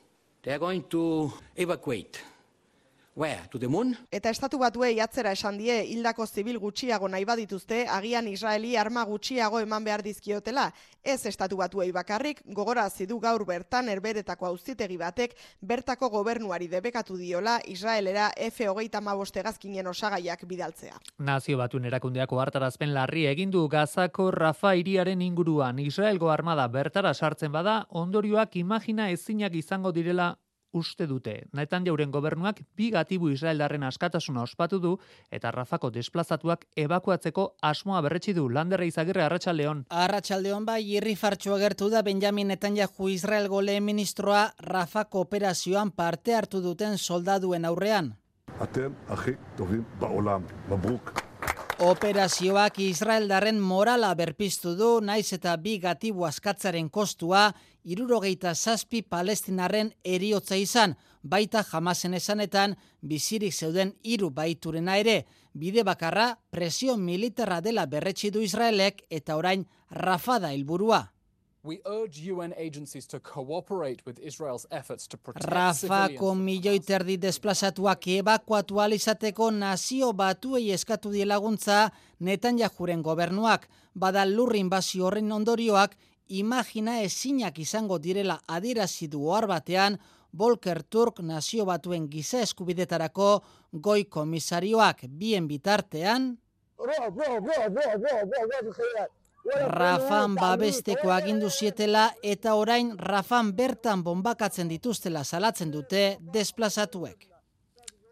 [0.42, 2.33] They are going to evacuate.
[3.16, 3.46] Where?
[3.50, 3.92] To the moon?
[4.10, 9.60] Eta estatu batuei atzera esan die hildako zibil gutxiago nahi badituzte, agian Israeli arma gutxiago
[9.62, 10.64] eman behar dizkiotela.
[11.04, 17.60] Ez estatu batuei bakarrik, gogorazi du gaur bertan herberetako auzitegi batek bertako gobernuari debekatu diola
[17.70, 20.98] Israelera F-hogeita mabostegazkinen osagaiak bidaltzea.
[21.18, 27.52] Nazio batuen erakundeako hartarazpen larri egin du Gazako Rafa iriaren inguruan Israelgo armada bertara sartzen
[27.52, 30.34] bada, ondorioak imagina ezinak izango direla
[30.74, 31.34] uste dute.
[31.54, 34.94] Netan jauren gobernuak bi gatibu Israeldarren askatasuna ospatu du
[35.30, 39.86] eta Rafako desplazatuak ebakuatzeko asmoa berretsi du Landerre Izagirre Arratsaldeon.
[39.90, 46.60] Arratsaldeon bai irri fartxu agertu da Benjamin Netanyahu Israel gole ministroa Rafako operazioan parte hartu
[46.60, 48.14] duten soldaduen aurrean.
[48.60, 51.24] Atem, ahi, tovim, baolam, mabruk.
[51.82, 57.48] Operazioak Israeldarren morala berpiztu du, naiz eta bi gatibu askatzaren kostua,
[57.84, 66.34] irurogeita zazpi palestinarren eriotza izan, baita jamasen esanetan bizirik zeuden hiru baiturena ere, bide bakarra
[66.50, 71.04] presio militarra dela berretsi du Israelek eta orain rafada helburua.
[75.34, 84.58] Rafako milioi terdi desplazatuak ebakuatu izateko nazio batuei eskatu die laguntza Netanyahuren gobernuak, bada lurri
[84.58, 85.96] inbazio horren ondorioak
[86.28, 89.98] imagina ezinak izango direla adierazi du ohar batean
[90.32, 96.36] Volker Turk nazio batuen giza eskubidetarako goi komisarioak bien bitartean
[99.68, 107.33] Rafan babesteko agindu zietela eta orain Rafan bertan bombakatzen dituztela salatzen dute desplazatuek.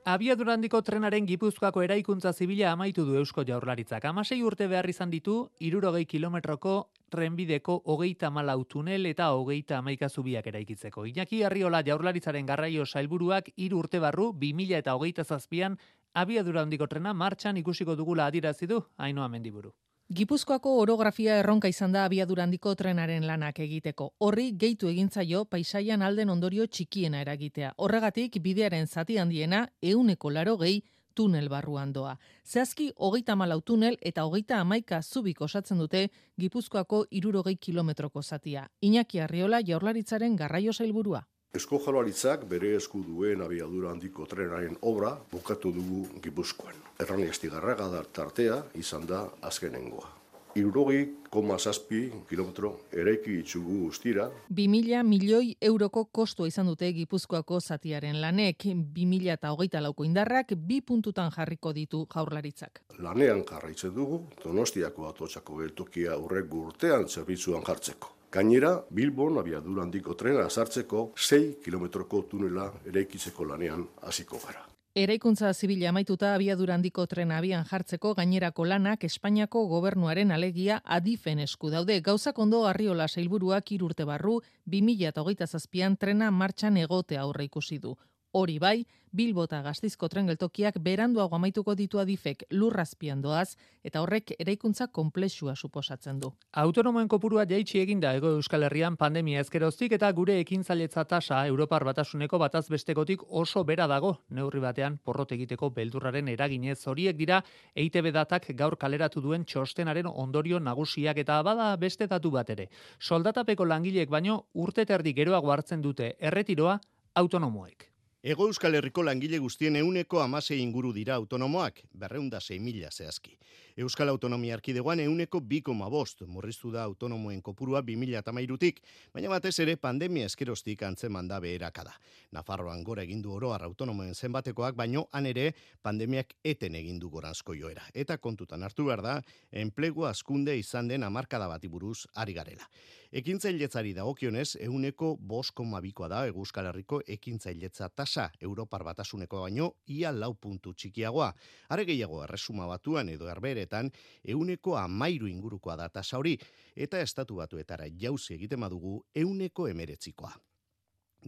[0.02, 4.04] Abiadurandiko trenaren gipuzkoako eraikuntza zibila amaitu du Eusko Jaurlaritzak.
[4.10, 6.72] Amasei urte behar izan ditu, irurogei kilometroko
[7.14, 11.06] trenbideko hogeita malau tunel eta hogeita amaika zubiak eraikitzeko.
[11.06, 15.78] Iñaki Arriola Jaurlaritzaren garraio sailburuak hiru urte barru, 2000 eta hogeita zazpian,
[16.14, 19.70] abiadurandiko trena martxan ikusiko dugula adirazi du, hainoa mendiburu.
[20.12, 24.10] Gipuzkoako orografia erronka izan da abiadurandiko trenaren lanak egiteko.
[24.20, 27.70] Horri gehitu egintzaio paisaian alden ondorio txikiena eragitea.
[27.78, 30.82] Horregatik bidearen zati handiena euneko laro gehi
[31.14, 32.18] tunel barruan doa.
[32.44, 38.68] Zehazki hogeita malau tunel eta hogeita amaika zubik osatzen dute Gipuzkoako irurogei kilometroko zatia.
[38.82, 41.24] Iñaki Arriola jaurlaritzaren garraio zailburua.
[41.52, 46.78] Esko jaluaritzak bere esku duen abiadura handiko trenaren obra bukatu dugu Gipuzkoan.
[47.04, 50.08] Errani estigarraga da tartea izan da azkenengoa.
[50.56, 51.02] Irurogei
[51.34, 52.70] koma zazpi kilometro
[53.02, 54.30] eraiki itxugu ustira.
[54.60, 58.64] 2000 milioi euroko kostua izan dute Gipuzkoako zatiaren lanek.
[58.96, 62.80] 2000 eta hogeita lauko indarrak bi puntutan jarriko ditu jaurlaritzak.
[62.98, 68.21] Lanean jarraitzen dugu, donostiako atotxako geltokia urrek urtean zerbitzuan jartzeko.
[68.32, 74.62] Gainera, Bilbon abiadura handiko trena sartzeko 6 kilometroko tunela eraikitzeko lanean hasiko gara.
[75.02, 81.70] Eraikuntza zibila amaituta abiadura handiko trena abian jartzeko gainerako lanak Espainiako gobernuaren alegia adifen esku
[81.72, 81.98] daude.
[82.00, 87.96] Gauzak ondo arriola sailburuak irurte barru 2008 an trena martxan egote aurre ikusi du.
[88.32, 94.32] Hori bai, Bilbo eta Gastizko tren geltokiak beranduago amaituko ditu adifek lurrazpian doaz eta horrek
[94.40, 96.30] eraikuntza konplexua suposatzen du.
[96.62, 102.40] Autonomoen kopurua jaitsi eginda ego Euskal Herrian pandemia ezkeroztik eta gure ekintzailetza tasa Europar Batasuneko
[102.40, 104.14] bataz bestekotik oso bera dago.
[104.30, 107.42] Neurri batean porrot egiteko beldurraren eraginez horiek dira
[107.76, 112.70] EITB datak gaur kaleratu duen txostenaren ondorio nagusiak eta bada beste datu bat ere.
[112.98, 116.80] Soldatapeko langileek baino urte terdi geroago hartzen dute erretiroa
[117.14, 117.91] autonomoek.
[118.24, 123.32] Ego Euskal Herriko langile guztien euneko amasei inguru dira autonomoak, berreunda 6 mila zehazki.
[123.76, 128.82] Euskal Autonomia Arkidegoan euneko bikoma bost, morriztu da autonomoen kopurua 2000 tamairutik,
[129.14, 131.94] baina batez ere pandemia eskerostik antzeman da beherakada.
[132.36, 137.86] Nafarroan gora egindu oroar autonomoen zenbatekoak, baino han ere pandemiak eten egindu goranzko joera.
[137.94, 142.68] Eta kontutan hartu behar da, enplegu askunde izan den amarkada bati buruz ari garela.
[143.12, 150.30] Ekintzailetzari dagokionez, euneko bosko mabikoa da Euskal Herriko ekintzailetza tasa Europar batasuneko baino ia lau
[150.32, 151.26] puntu txikiagoa.
[151.68, 153.28] Are gehiago erresuma batuan edo
[153.62, 153.90] herberetan
[154.24, 156.38] euneko amairu ingurukoa da tasa hori
[156.76, 160.32] eta estatu batuetara jauzi egiten badugu euneko emeretzikoa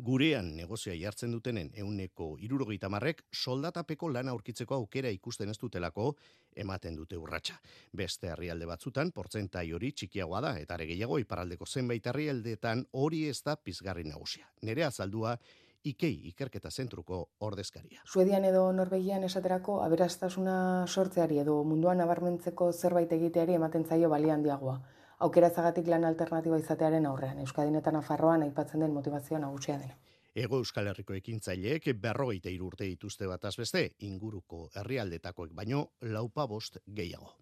[0.03, 6.17] gurean negozioa jartzen dutenen euneko irurogeita marrek soldatapeko lana aurkitzeko aukera ikusten ez dutelako
[6.57, 7.55] ematen dute urratsa.
[7.93, 13.41] Beste herrialde batzutan, portzentai hori txikiagoa da, eta ere gehiago iparaldeko zenbait herrialdeetan hori ez
[13.43, 14.51] da pizgarri nagusia.
[14.63, 15.37] Nere azaldua,
[15.85, 18.01] Ikei ikerketa zentruko ordezkaria.
[18.05, 20.57] Suedian edo Norvegian esaterako aberastasuna
[20.89, 24.79] sortzeari edo munduan nabarmentzeko zerbait egiteari ematen zaio balian diagoa
[25.25, 29.97] aukerazagatik lan alternatiba izatearen aurrean, Euskadin eta Nafarroan aipatzen den motivazioa nagusia dena.
[30.35, 35.85] Ego Euskal Herriko ekintzaileek berrogeita irurte dituzte bat azbeste, inguruko herrialdetakoek baino
[36.17, 37.37] laupa bost gehiago.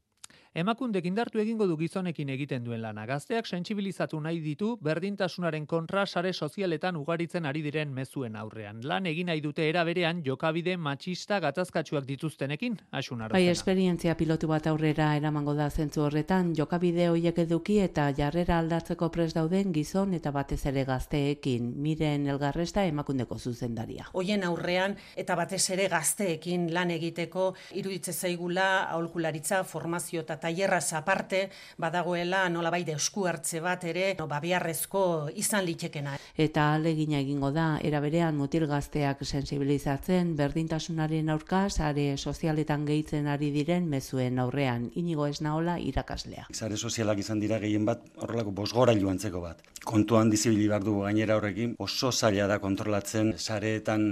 [0.55, 3.07] Emakundek indartu egingo du gizonekin egiten duen lana.
[3.09, 8.83] Gazteak sentsibilizatu nahi ditu berdintasunaren kontra sare sozialetan ugaritzen ari diren mezuen aurrean.
[8.85, 14.67] Lan egin nahi dute era berean jokabide matxista gatazkatsuak dituztenekin, asun Bai, esperientzia pilotu bat
[14.67, 20.35] aurrera eramango da zentzu horretan, jokabide hoiek eduki eta jarrera aldatzeko pres dauden gizon eta
[20.37, 21.73] batez ere gazteekin.
[21.81, 24.11] Miren elgarresta emakundeko zuzendaria.
[24.12, 31.46] Hoien aurrean eta batez ere gazteekin lan egiteko iruditze zaigula aholkularitza formazio eta tailerraz aparte
[31.78, 35.05] badagoela nolabait esku hartze bat ere no babiarrezko
[35.38, 36.16] izan litekena.
[36.37, 43.50] Eta alegina egingo da era berean mutil gazteak sensibilizatzen berdintasunaren aurka sare sozialetan gehitzen ari
[43.55, 46.48] diren mezuen aurrean inigo esnaola irakaslea.
[46.52, 49.62] Sare sozialak izan dira gehien bat horrelako bosgorailu antzeko bat.
[49.85, 54.05] Kontuan dizibili bar du gainera horrekin oso zaila da kontrolatzen sareetan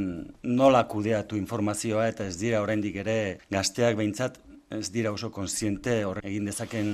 [0.42, 3.18] nola kudeatu informazioa eta ez dira oraindik ere
[3.50, 4.40] gazteak behintzat
[4.70, 6.90] ez dira oso kontziente hor egin dezaken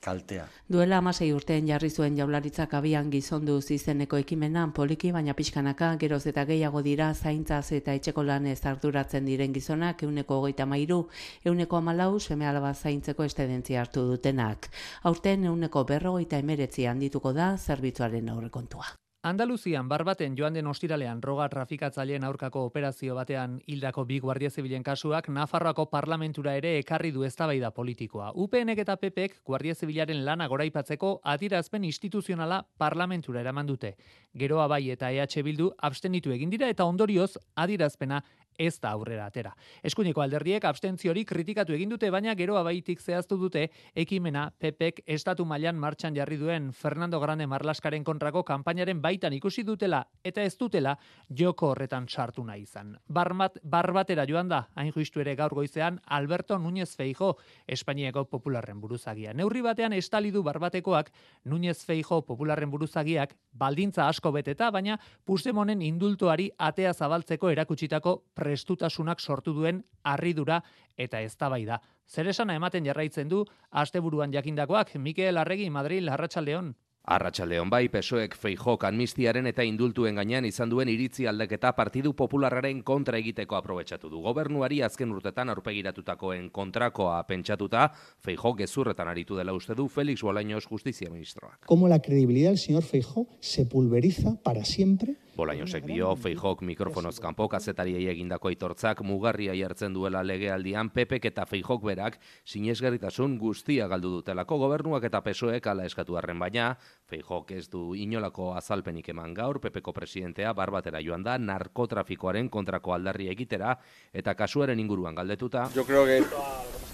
[0.00, 0.46] kaltea.
[0.72, 6.46] Duela amasei urtean jarri zuen jaularitzak abian gizondu zizeneko ekimenan poliki baina pixkanaka geroz eta
[6.48, 11.02] gehiago dira zaintzaz eta etxeko lan ez arduratzen diren gizonak euneko hogeita mairu,
[11.44, 14.70] euneko amalau seme alaba zaintzeko estedentzia hartu dutenak.
[15.02, 18.94] Aurten euneko berrogeita emeretzi handituko da zerbitzuaren aurrekontua.
[19.22, 25.28] Andaluzian barbaten joan den ostiralean roga trafikatzaileen aurkako operazio batean hildako bi guardia zibilen kasuak
[25.28, 28.30] Nafarroako parlamentura ere ekarri du eztabaida politikoa.
[28.32, 33.92] UPNek eta PPek guardia zibilaren lana goraipatzeko adirazpen instituzionala parlamentura eraman dute.
[34.32, 38.22] Geroa bai eta EH Bildu abstenitu egin dira eta ondorioz adirazpena
[38.60, 39.54] ez da aurrera atera.
[39.86, 45.78] Eskuineko alderdiek abstentziori kritikatu egin dute, baina geroa baitik zehaztu dute ekimena PPek estatu mailan
[45.80, 50.96] martxan jarri duen Fernando Grande Marlaskaren kontrako kanpainaren baitan ikusi dutela eta ez dutela
[51.42, 52.92] joko horretan sartu nahi izan.
[53.08, 59.32] Barmat, barbatera joan da, hain juistu ere gaur goizean, Alberto Núñez Feijo, Espainiako popularren buruzagia.
[59.32, 61.10] Neurri batean estalidu barbatekoak
[61.48, 69.22] Núñez Feijo popularren buruzagiak baldintza asko beteta, baina Puigdemonen indultuari atea zabaltzeko erakutsitako pre prestutasunak
[69.22, 70.60] sortu duen harridura
[70.98, 71.80] eta eztabaida.
[72.10, 76.74] Zer esana ematen jarraitzen du asteburuan jakindakoak Mikel Arregi Madrid Arratsaldeon.
[77.10, 83.18] Arratxaldeon bai, pesoek feijok amnistiaren eta indultuen gainean izan duen iritzi aldeketa partidu popularraren kontra
[83.18, 84.20] egiteko aprobetsatu du.
[84.26, 87.86] Gobernuari azken urtetan aurpegiratutakoen kontrakoa pentsatuta,
[88.20, 91.64] feijok gezurretan aritu dela uste du Felix Bolaños Justizia Ministroak.
[91.66, 97.46] Como la credibilidad del señor Feijó se pulveriza para siempre Bolañosek dio Feijok mikrofonoz kanpo
[97.48, 104.58] kazetariei egindako aitortzak mugarria jartzen duela legealdian Pepek eta Feijok berak sinesgarritasun guztia galdu dutelako.
[104.60, 106.74] Gobernuak eta pesoek ala eskatu arren baina
[107.08, 109.62] Feijok ez du inolako azalpenik eman gaur.
[109.64, 113.78] Pepeko presidentea barbatera joan da narkotrafikoaren kontrako aldarri egitera
[114.12, 115.70] eta kasuaren inguruan galdetuta.
[115.74, 116.20] Yo creo que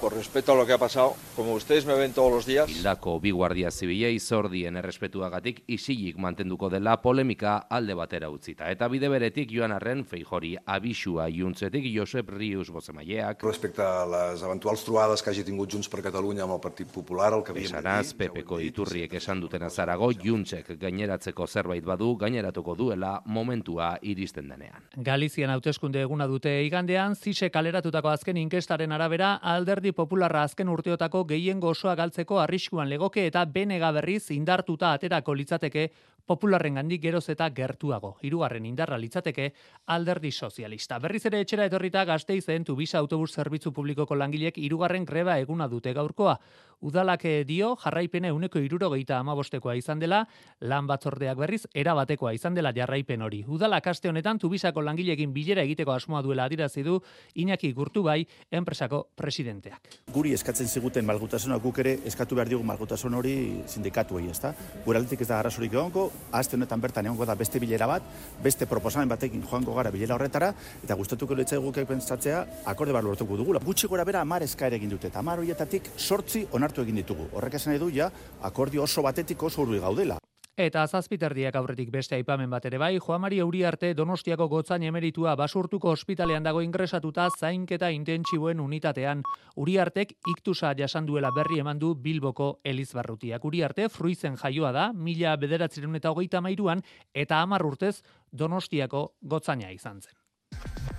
[0.01, 3.19] por respeto a lo que ha pasado, como ustedes me ven todos los días Hildako
[3.21, 8.71] bi guardia zibilei zordien errespetuagatik isilik mantenduko dela polemika alde batera utzita.
[8.71, 13.43] Eta bide beretik joan arren feijori abisua iuntzetik Josep Rius Bozemaileak.
[13.43, 17.33] Respecte a les eventuals trobades que hagi tingut Junts per Catalunya amb el Partit Popular,
[17.35, 23.17] el que havíem Esanaz, Pepeko iturriek esan duten azarago, Juntsek gaineratzeko zerbait badu, gaineratuko duela
[23.27, 24.89] momentua iristen denean.
[24.97, 31.61] Galizian hauteskunde eguna dute igandean, zise kaleratutako azken inkestaren arabera, alderdi popularra azken urteotako gehien
[31.61, 35.91] gozoa galtzeko arriskuan legoke eta benega berriz indartuta aterako litzateke
[36.27, 38.17] popularren gandik geroz eta gertuago.
[38.23, 39.53] Hirugarren indarra litzateke
[39.95, 40.99] alderdi sozialista.
[40.99, 46.37] Berriz ere etxera etorrita gazteizen tubisa autobus zerbitzu publikoko langilek hirugarren greba eguna dute gaurkoa.
[46.81, 50.23] Udalak eh, dio jarraipene uneko irurogeita amabostekoa izan dela,
[50.61, 53.43] lan batzordeak berriz erabatekoa izan dela jarraipen hori.
[53.49, 56.99] Udalak aste honetan tubisako langilekin bilera egiteko asmoa duela adirazi du
[57.35, 59.89] Iñaki Gurtu bai enpresako presidenteak.
[60.13, 64.53] Guri eskatzen ziguten malgutasuna guk ere eskatu behar diogu malgutasun hori sindikatuei, ezta?
[64.85, 68.05] Guraldetik ez da garrasorik egongo, aste honetan bertan egongo da beste bilera bat,
[68.45, 70.53] beste proposamen batekin joango gara bilera horretara
[70.85, 73.61] eta gustatuko letzai guk pentsatzea akorde bar lortuko dugula.
[73.65, 77.31] Gutxi gora bera 10 eskaera egin dute eta 10 horietatik 8 onartu egin ditugu.
[77.33, 78.11] Horrek esan edu ja
[78.43, 80.19] akordio oso batetik oso hurbil gaudela.
[80.57, 85.91] Eta zazpiterdiak aurretik beste aipamen bat ere bai, Joan Mari Uriarte Donostiako gotzain emeritua basurtuko
[85.93, 89.21] ospitalean dago ingresatuta zainketa intentsiboen unitatean.
[89.57, 93.45] Uriartek iktusa jasan duela berri eman du Bilboko Elizbarrutiak.
[93.45, 96.81] Uriarte fruizen jaioa da, mila bederatzireun eta hogeita mairuan,
[97.13, 98.01] eta hamar urtez
[98.33, 100.96] Donostiako gotzaina izan zen.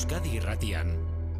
[0.00, 0.94] Euskadi Irratian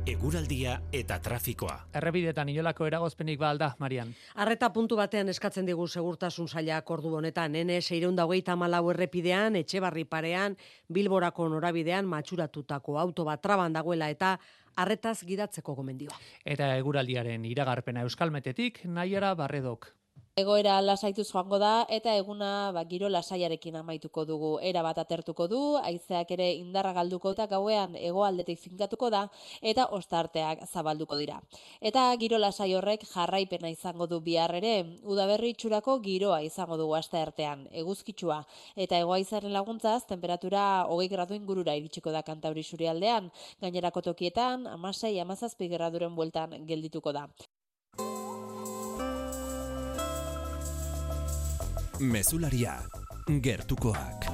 [0.05, 1.79] eguraldia eta trafikoa.
[1.97, 4.11] Errebidetan inolako eragozpenik ba alda, Marian.
[4.45, 7.53] Arreta puntu batean eskatzen digu segurtasun saila ordu honetan.
[7.57, 10.59] Nene seireunda hogeita malau errepidean, etxe barri parean,
[10.93, 14.39] bilborako norabidean, matxuratutako auto bat traban dagoela eta
[14.77, 16.21] arretaz gidatzeko gomendioa.
[16.45, 19.89] Eta eguraldiaren iragarpena euskalmetetik, nahiara barredok.
[20.39, 24.51] Egoera lasaituz joango da eta eguna ba, giro lasaiarekin amaituko dugu.
[24.63, 29.25] Era bat atertuko du, haizeak ere indarra galduko eta gauean hegoaldetik finkatuko da
[29.73, 31.41] eta ostarteak zabalduko dira.
[31.83, 37.19] Eta giro lasai horrek jarraipena izango du bihar ere, udaberri itxurako giroa izango dugu aste
[37.19, 38.45] artean, eguzkitsua.
[38.77, 45.69] Eta egoaizaren laguntzaz, temperatura hogei gradu ingurura iritsiko da kantauri surialdean, gainerako tokietan, amasei, amazazpi
[45.75, 47.27] graduren bueltan geldituko da.
[52.01, 52.81] Mesularia,
[53.29, 54.25] gertukoak.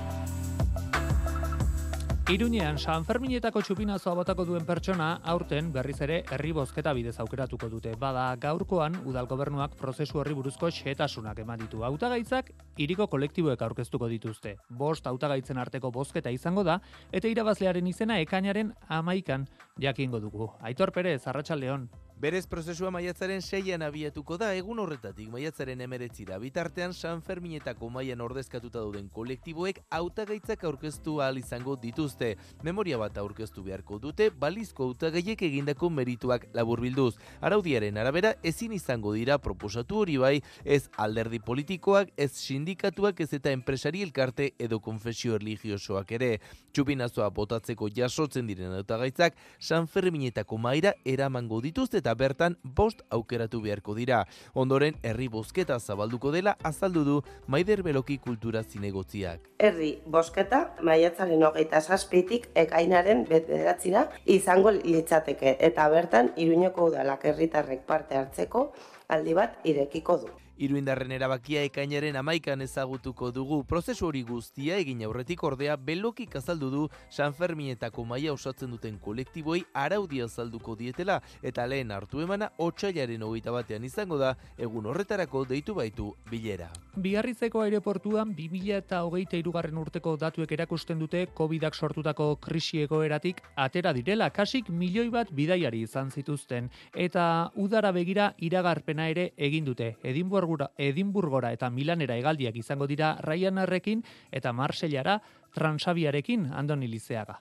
[2.31, 7.97] Iruñean San Ferminetako txupinazoa botako duen pertsona aurten berriz ere herri bozketa bidez aukeratuko dute.
[7.99, 11.83] Bada gaurkoan udal gobernuak prozesu horri buruzko xetasunak eman ditu.
[11.83, 14.57] Hautagaitzak hiriko kolektiboek aurkeztuko dituzte.
[14.71, 19.49] Bost hautagaitzen arteko bozketa izango da eta irabazlearen izena ekainaren amaikan
[19.83, 20.53] jakingo dugu.
[20.63, 21.89] Aitor Perez, Arratsaldeon.
[22.17, 26.39] Berez prozesua maiatzaren seian abiatuko da, egun horretatik maiatzaren emeretzira.
[26.41, 32.31] Bitartean San Ferminetako maian ordezkatuta duden kolektiboek hautagaitzak aurkeztu ahal izango dituzte.
[32.65, 37.19] Memoria bat aurkeztu beharko dute, balizko hautagaiek egindako merituak laburbilduz.
[37.45, 43.53] Araudiaren arabera ezin izango dira proposatu hori bai, ez alderdi politikoak, ez sindikatuak, ez eta
[43.53, 46.33] enpresari elkarte edo konfesio religiosoak ere.
[46.73, 53.97] Txupinazoa botatzeko jasotzen diren hautagaitzak San Ferminetako maira eramango dituzte eta bertan bost aukeratu beharko
[53.99, 54.21] dira.
[54.55, 57.17] Ondoren herri bozketa zabalduko dela azaldu du
[57.51, 59.51] Maider Beloki kultura zinegotziak.
[59.59, 64.07] Herri bozketa maiatzaren hogeita zazpitik ekainaren bederatzira
[64.39, 68.69] izango litzateke eta bertan Iruñeko udalak herritarrek parte hartzeko
[69.09, 70.35] aldi bat irekiko du.
[70.57, 73.59] Iruindarren erabakia ekainaren amaikan ezagutuko dugu.
[73.69, 79.59] Prozesu hori guztia egin aurretik ordea belokik azaldu du San Ferminetako maia osatzen duten kolektiboi
[79.75, 85.75] araudia azalduko dietela eta lehen hartu emana otxailaren hogeita batean izango da egun horretarako deitu
[85.77, 86.71] baitu bilera.
[86.97, 93.93] Biarrizeko aireportuan 2000 eta hogeita irugarren urteko datuek erakusten dute COVID-ak sortutako krisieko eratik atera
[93.93, 99.93] direla, kasik milioi bat bidaiari izan zituzten eta udara begira iragarpena ere egin dute.
[100.03, 100.46] Edinburgh
[100.79, 105.21] Edimburgora eta Milanera hegaldiak izango dira Ryanairrekin eta Marsellara
[105.55, 107.41] Transabiarekin Andoni Lizeaga.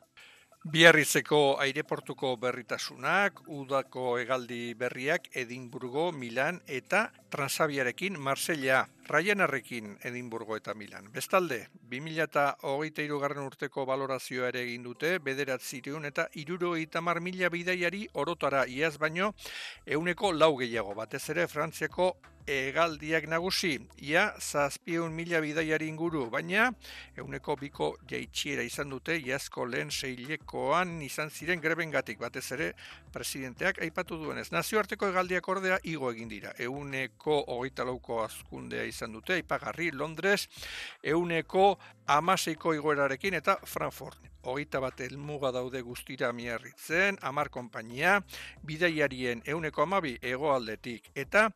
[0.65, 11.11] Biarrizeko aireportuko berritasunak, udako hegaldi berriak Edimburgo, Milan eta Transabiarekin Marsella, Ryanairrekin Edimburgo eta Milan.
[11.13, 18.07] Bestalde, 2023 garren urteko balorazioa ere egin dute, bederat zireun eta iruro itamar mila bidaiari
[18.13, 19.33] orotara iaz baino,
[19.85, 22.15] euneko lau gehiago, batez ere Frantziako
[22.45, 26.67] egaldiak nagusi, ia zazpieun mila bidaiari inguru, baina
[27.17, 32.71] euneko biko jaitxiera izan dute, iazko lehen zeilekoan izan ziren grebengatik batez ere
[33.13, 34.51] presidenteak aipatu duenez.
[34.53, 40.47] Nazioarteko egaldiak ordea igo egin dira, euneko hogeita lauko azkundea izan dute, aipagarri Londres,
[41.03, 41.73] euneko
[42.17, 48.19] amaseiko igoerarekin eta Frankfurt hogeita bat elmuga daude guztira miarritzen, amar konpainia,
[48.65, 51.47] bidaiarien euneko amabi egoaldetik, eta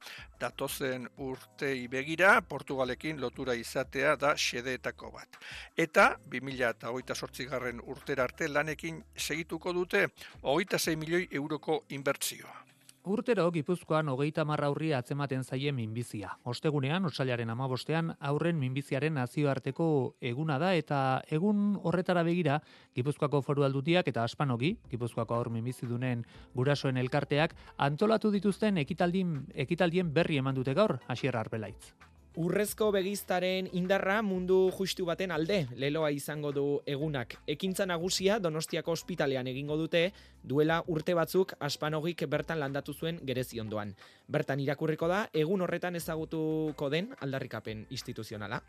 [0.41, 5.39] datozen urtei begira, Portugalekin lotura izatea da xedeetako bat.
[5.77, 10.07] Eta, 2000 eta hogeita sortzigarren urtera arte lanekin segituko dute,
[10.41, 12.68] hogeita 6 milioi euroko inbertzioa.
[13.09, 16.35] Urtero Gipuzkoan hogeita marra aurri atzematen zaie minbizia.
[16.51, 19.87] Ostegunean, otsailaren amabostean, aurren minbiziaren nazioarteko
[20.31, 20.99] eguna da eta
[21.37, 22.59] egun horretara begira,
[22.93, 26.21] Gipuzkoako foru aldutiak eta aspanogi, Gipuzkoako aur minbizidunen
[26.53, 27.57] gurasoen elkarteak,
[27.87, 29.33] antolatu dituzten ekitaldien,
[29.65, 31.95] ekitaldien berri eman dute gaur, hasier arbelaitz.
[32.39, 37.33] Urrezko begiztaren indarra mundu justu baten alde leloa izango du egunak.
[37.51, 40.05] Ekintza nagusia Donostiako ospitalean egingo dute
[40.51, 43.91] duela urte batzuk aspanogik bertan landatu zuen gerezi ondoan.
[44.29, 48.59] Bertan irakurriko da egun horretan ezagutuko den aldarrikapen instituzionala.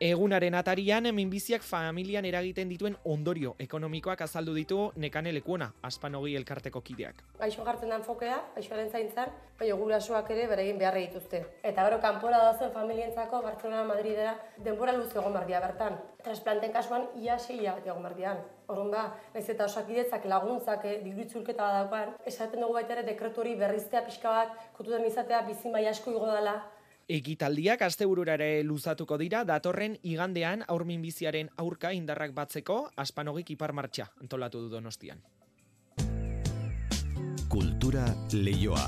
[0.00, 7.20] Egunaren atarian minbiziak familian eragiten dituen ondorio ekonomikoak azaldu ditu nekane lekuona aspanogi elkarteko kideak.
[7.42, 11.42] Gaixo gartzen den fokea, gaixoaren zaintzan, baina gurasoak ere beregin beharra dituzte.
[11.62, 16.00] Eta gero kanpora da zen familientzako Barcelona Madridera denbora luze egon bardia bertan.
[16.24, 18.40] Transplanten kasuan ia bat egon bardian.
[18.70, 23.56] Horren da, naiz eta osakidetzak laguntzak eh, digritzulketa daukan, esaten dugu baita ere dekretu hori
[23.58, 26.60] berriztea pixka bat, kotutan izatea bizin bai asko igo dela,
[27.10, 34.06] Ekitaldiak asteburura ere luzatuko dira datorren igandean aurmin biziaren aurka indarrak batzeko aspanogik ipar martxa
[34.22, 35.18] antolatu du Donostian.
[37.50, 38.86] Kultura leioa.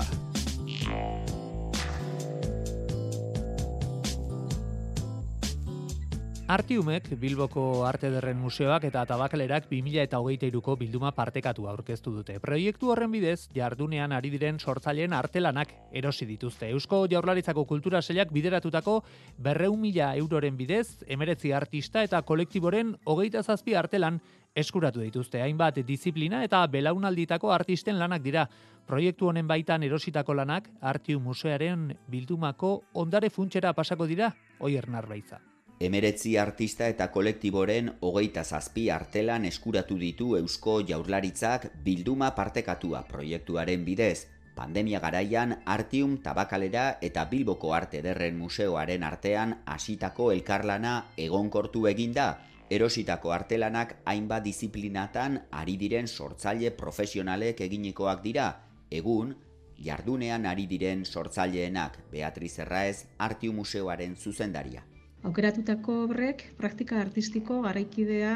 [6.45, 12.35] Artiumek, Bilboko Arte Derren Museoak eta Tabakalerak 2008ko bilduma partekatu aurkeztu dute.
[12.43, 16.67] Proiektu horren bidez, jardunean ari diren sortzaileen artelanak erosi dituzte.
[16.75, 18.97] Eusko Jaurlaritzako Kultura Seliak bideratutako
[19.39, 24.19] berreun mila euroren bidez, emeretzi artista eta kolektiboren hogeita zazpi artelan
[24.53, 25.41] eskuratu dituzte.
[25.41, 28.49] Hainbat disiplina eta belaunalditako artisten lanak dira.
[28.85, 35.39] Proiektu honen baitan erositako lanak, Artiu Museoaren bildumako ondare funtsera pasako dira, oier narbaitza.
[35.79, 44.27] Emeretzi artista eta kolektiboren hogeita zazpi artelan eskuratu ditu Eusko Jaurlaritzak bilduma partekatua proiektuaren bidez.
[44.55, 52.27] Pandemia garaian Artium Tabakalera eta Bilboko Arte Derren Museoaren artean hasitako elkarlana egonkortu eginda,
[52.69, 58.47] erositako artelanak hainbat disiplinatan ari diren sortzaile profesionalek eginikoak dira,
[58.91, 59.35] egun,
[59.83, 64.92] jardunean ari diren sortzaileenak Beatriz Erraez Artium Museoaren zuzendaria.
[65.23, 68.33] Aukeratutako obrek praktika artistiko garaikidea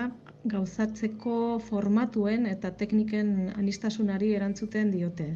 [0.48, 5.28] gauzatzeko formatuen eta tekniken anistasunari erantzuten diote.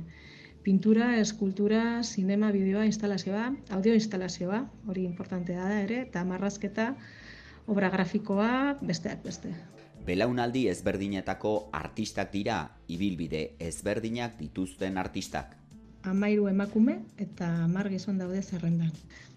[0.63, 6.93] Pintura, eskultura, sinema, bideoa, instalazioa, audio instalazioa, hori importantea da ere, eta marrazketa,
[7.67, 9.51] obra grafikoa, besteak beste.
[10.05, 15.57] Belaunaldi ezberdinetako artistak dira, ibilbide ezberdinak dituzten artistak
[16.03, 18.91] amairu emakume eta amar gizon daude zerrendan.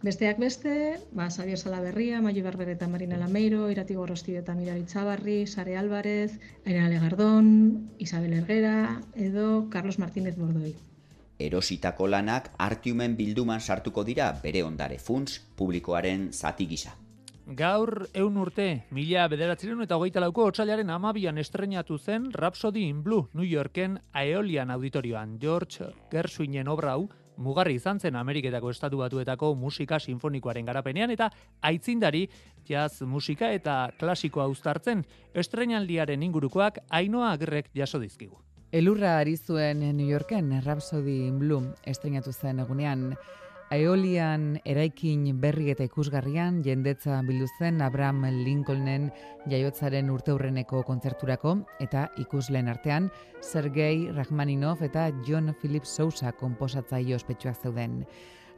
[0.05, 5.47] Besteak beste, ba, Xavier Salaberria, Maio Barber eta Marina Lameiro, Irati Gorrosti eta Mirari Txabarri,
[5.47, 10.75] Sare Álvarez, Aina Legardón, Isabel Ergera, edo Carlos Martínez Bordoi.
[11.39, 16.95] Erositako lanak artiumen bilduman sartuko dira bere ondare funts publikoaren zati gisa.
[17.45, 23.29] Gaur eun urte, mila bederatzeren eta hogeita lauko otxailaren amabian estrenatu zen Rhapsody in Blue,
[23.35, 25.37] New Yorken Aeolian auditorioan.
[25.39, 31.29] George Gershwinen obra hau, mugarri izan zen Ameriketako estatu batuetako musika sinfonikoaren garapenean eta
[31.61, 32.25] aitzindari
[32.65, 38.41] jazz musika eta klasikoa uztartzen estrenaldiaren ingurukoak ainoa agrek jaso dizkigu.
[38.73, 43.11] Elurra ari zuen New Yorken Rhapsody in Blue estrenatu zen egunean
[43.73, 49.09] Aeolian eraikin berri eta ikusgarrian jendetza bildu zen Abraham Lincolnen
[49.51, 53.09] jaiotzaren urteurreneko kontzerturako eta ikusleen artean
[53.41, 58.05] Sergei Rachmaninov eta John Philip Sousa konposatzaile ospetsuak zeuden.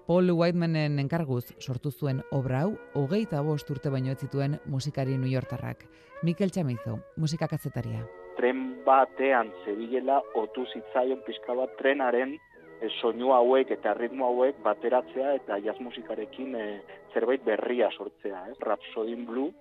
[0.07, 5.31] Paul Whitemanen enkarguz sortu zuen obra hau hogeita bost urte baino ez zituen musikari New
[5.31, 5.87] Yorkerrak.
[6.23, 8.05] Mikel Chamizo, musikakatzetaria.
[8.37, 12.37] Tren batean zebilela otu zitzaion pixka bat trenaren
[12.81, 16.67] e, soinu hauek eta ritmo hauek bateratzea eta jazz musikarekin e,
[17.15, 18.57] zerbait berria sortzea, ez?
[18.61, 19.53] Rhapsody Blue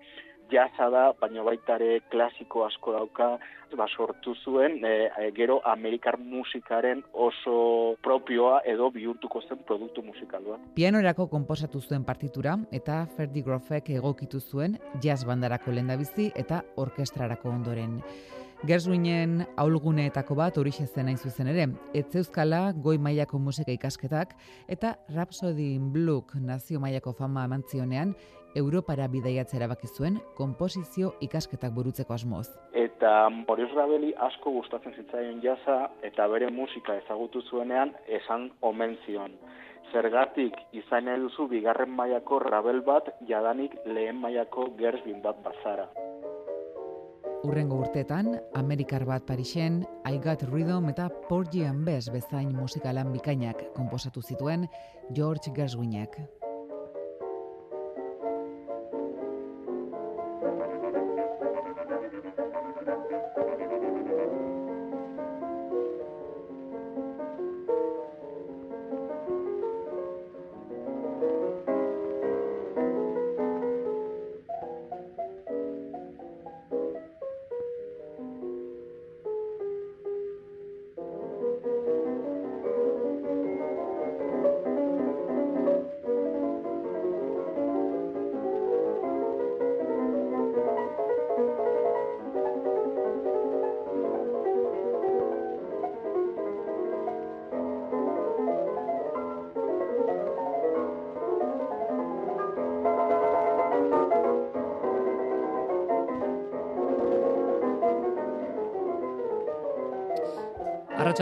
[0.51, 3.30] jazza da, baina baitare klasiko asko dauka,
[3.76, 10.59] ba, sortu zuen, e, gero amerikar musikaren oso propioa edo bihurtuko zen produktu musikalua.
[10.76, 17.99] Pianorako konposatu zuen partitura eta Ferdi Grofek egokitu zuen jazz bandarako lendabizi eta orkestrarako ondoren.
[18.66, 24.32] Gerswinen aulguneetako bat hori zen hain zuzen ere, ez euskala goi mailako musika ikasketak
[24.68, 28.16] eta Rhapsody in Blue nazio mailako fama emantzionean
[28.55, 32.47] Europara bidaiatzea erabaki zuen konposizio ikasketak burutzeko asmoz.
[32.74, 39.38] Eta Boris Rabeli asko gustatzen zitzaion jaza eta bere musika ezagutu zuenean esan omen zion.
[39.91, 45.86] Zergatik izan duzu bigarren mailako Rabel bat jadanik lehen mailako Gerswin bat bazara.
[47.45, 53.61] Urrengo urtetan, Amerikar bat Parisen, I Got Rhythm eta Porgy and Bess bezain musikalan bikainak
[53.77, 54.65] konposatu zituen
[55.13, 56.17] George Gershwinek.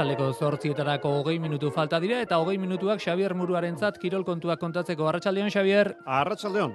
[0.03, 5.07] Arratxaldeko zortzietarako hogei minutu falta dira eta hogei minutuak Xavier Muruaren zat kirol kontuak kontatzeko.
[5.07, 5.93] Arratxaldeon, Xavier.
[6.03, 6.73] Arratxaldeon.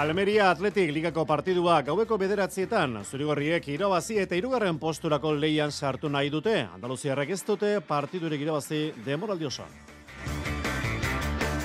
[0.00, 6.56] Almeria Atletik ligako partidua gaueko bederatzietan, zurigorriek irabazi eta irugarren posturako leian sartu nahi dute.
[6.72, 9.89] Andaluziarrek ez dute partidurik irabazi demoraldi osoan.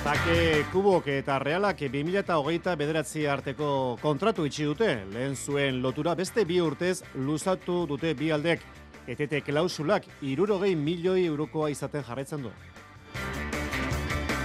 [0.06, 4.86] Take Kubok eta Realak 2008 bederatzi arteko kontratu itxi dute.
[5.10, 8.62] Lehen zuen lotura beste bi urtez luzatu dute bi aldek.
[9.10, 12.54] Etete klausulak irurogei milioi eurokoa izaten jarretzen du.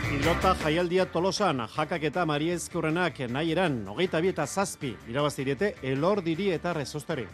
[0.09, 6.23] Pilota jaialdia tolosan, jakak eta Maria Ezkurrenak nahi eran, hogeita bi eta zazpi, irabazirete elor
[6.25, 7.27] diri eta rezostari.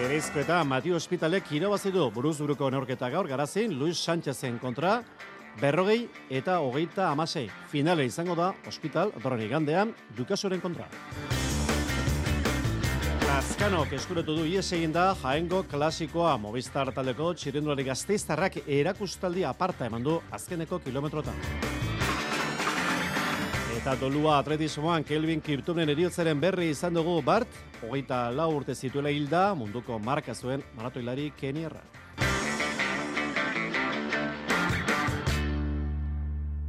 [0.00, 5.04] Gereizko eta Matio Hospitalek irabazidu buruz buruko neorketa gaur garazin, Luis Sánchezen kontra,
[5.60, 7.48] berrogei eta hogeita amasei.
[7.68, 10.88] Finale izango da, Hospital, dorren igandean, Dukasoren kontra.
[13.26, 20.04] Lazkanok eskuretu du ies egin da jaengo klasikoa Movistar taldeko txirindulari gazteiztarrak erakustaldi aparta eman
[20.04, 21.38] du azkeneko kilometrotan.
[23.78, 27.50] Eta dolua atletismoan Kelvin Kirtunen eriotzaren berri izan dugu Bart,
[27.82, 31.82] hogeita lau urte zituela hilda munduko marka zuen maratoilari Kenierra.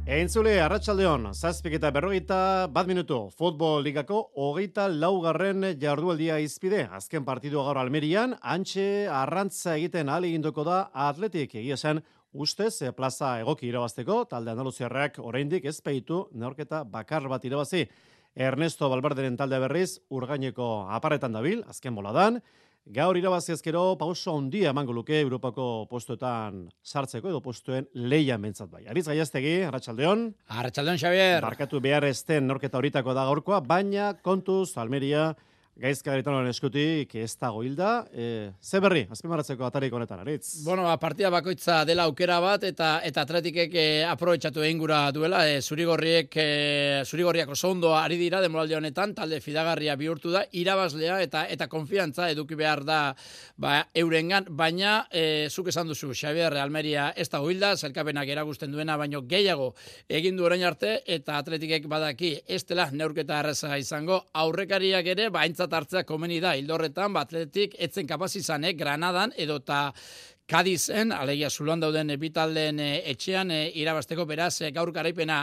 [0.04, 6.82] Entzule, arratsaldeon, zazpik eta berrogeita bat minutu, futbol ligako hogeita laugarren jardualdia izpide.
[6.92, 10.26] Azken partidua gaur Almerian, antxe arrantza egiten ahal
[10.66, 12.02] da atletik egia zen
[12.34, 17.88] ustez e, plaza egoki irabazteko, talde andaluziarrak oraindik ez peitu neorketa bakar bat irabazi.
[18.36, 22.42] Ernesto Balbarderen talde berriz, urgaineko aparetan dabil, azken boladan,
[22.84, 28.82] Gaur irabazi ezkero pauso handia emango luke Europako postuetan sartzeko edo postuen leia mentzat bai.
[28.84, 30.26] Aritz Gaiastegi, Arratsaldeon.
[30.52, 31.40] Arratsaldeon Xavier.
[31.40, 35.30] Barkatu behar esten norketa horitako da gaurkoa, baina kontuz Almeria
[35.74, 38.04] Gaizka garitanoren eskutik ez dago hilda.
[38.14, 40.60] E, ze berri, azpimarratzeko atarik honetan, aritz?
[40.62, 45.40] Bueno, ba, partida bakoitza dela aukera bat, eta eta atletikek e, aprobetsatu egin gura duela.
[45.50, 51.16] E, zurigorriek, e, zurigorriak oso ondo ari dira demoralde honetan, talde fidagarria bihurtu da, irabazlea
[51.26, 53.00] eta eta konfiantza eduki behar da
[53.58, 58.94] ba, eurengan, baina e, zuk esan duzu, Xavier Almeria ez dago hilda, zelkapenak eragusten duena,
[58.96, 59.72] baino gehiago
[60.06, 65.63] egin du orain arte, eta atletikek badaki ez dela neurketa arreza izango, aurrekariak ere, baintza
[65.64, 69.92] aintzat hartzea komeni da, hildorretan, batletik, etzen kapaz izan, eh, Granadan, edota
[70.44, 75.38] Kadizen, alegia zuloan dauden bitaldeen e, etxean e, irabasteko beraz gaur garaipena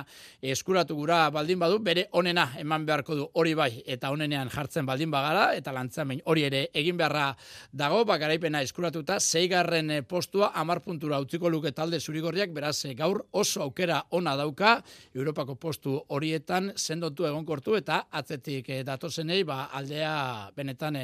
[0.53, 5.09] eskuratu gura baldin badu, bere onena eman beharko du hori bai eta onenean jartzen baldin
[5.09, 7.31] bagara eta lantzamen hori ere egin beharra
[7.73, 13.65] dago, ba garaipena eskuratuta zeigarren postua amar puntura utziko luke talde zurigorriak, beraz gaur oso
[13.65, 14.83] aukera ona dauka,
[15.15, 21.01] Europako postu horietan sendotu egonkortu eta atzetik datozenei ba, aldea benetan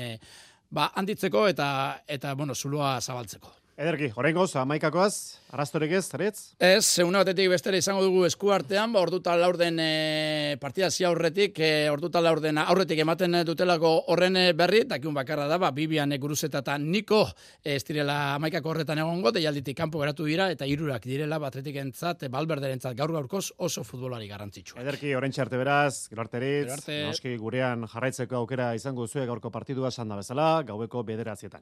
[0.70, 3.66] ba, handitzeko eta, eta bueno, zuloa zabaltzeko.
[3.78, 6.39] Ederki, horrengoz, amaikakoaz, arrastorik ez, zaretz?
[6.57, 11.59] Ez, seguna batetik bestera izango dugu esku artean, ba, orduta laurden e, partida zia horretik,
[11.61, 16.80] e, orduta laurden aurretik ematen dutelako horren berri, dakiun bakarra da, ba, Bibian Guruzeta eta
[16.82, 17.19] Niko
[17.61, 22.97] ez direla amaikako horretan egongo, deialditik kanpo geratu dira, eta irurak direla, batretik entzat, entzat,
[22.97, 24.80] gaur gaurkoz oso futbolari garantzitsu.
[24.82, 30.17] Ederki, horren txarte beraz, gero arteritz, noski gurean jarraitzeko aukera izango zuen gaurko partidua sanda
[30.17, 31.61] bezala, gaueko bederatzietan.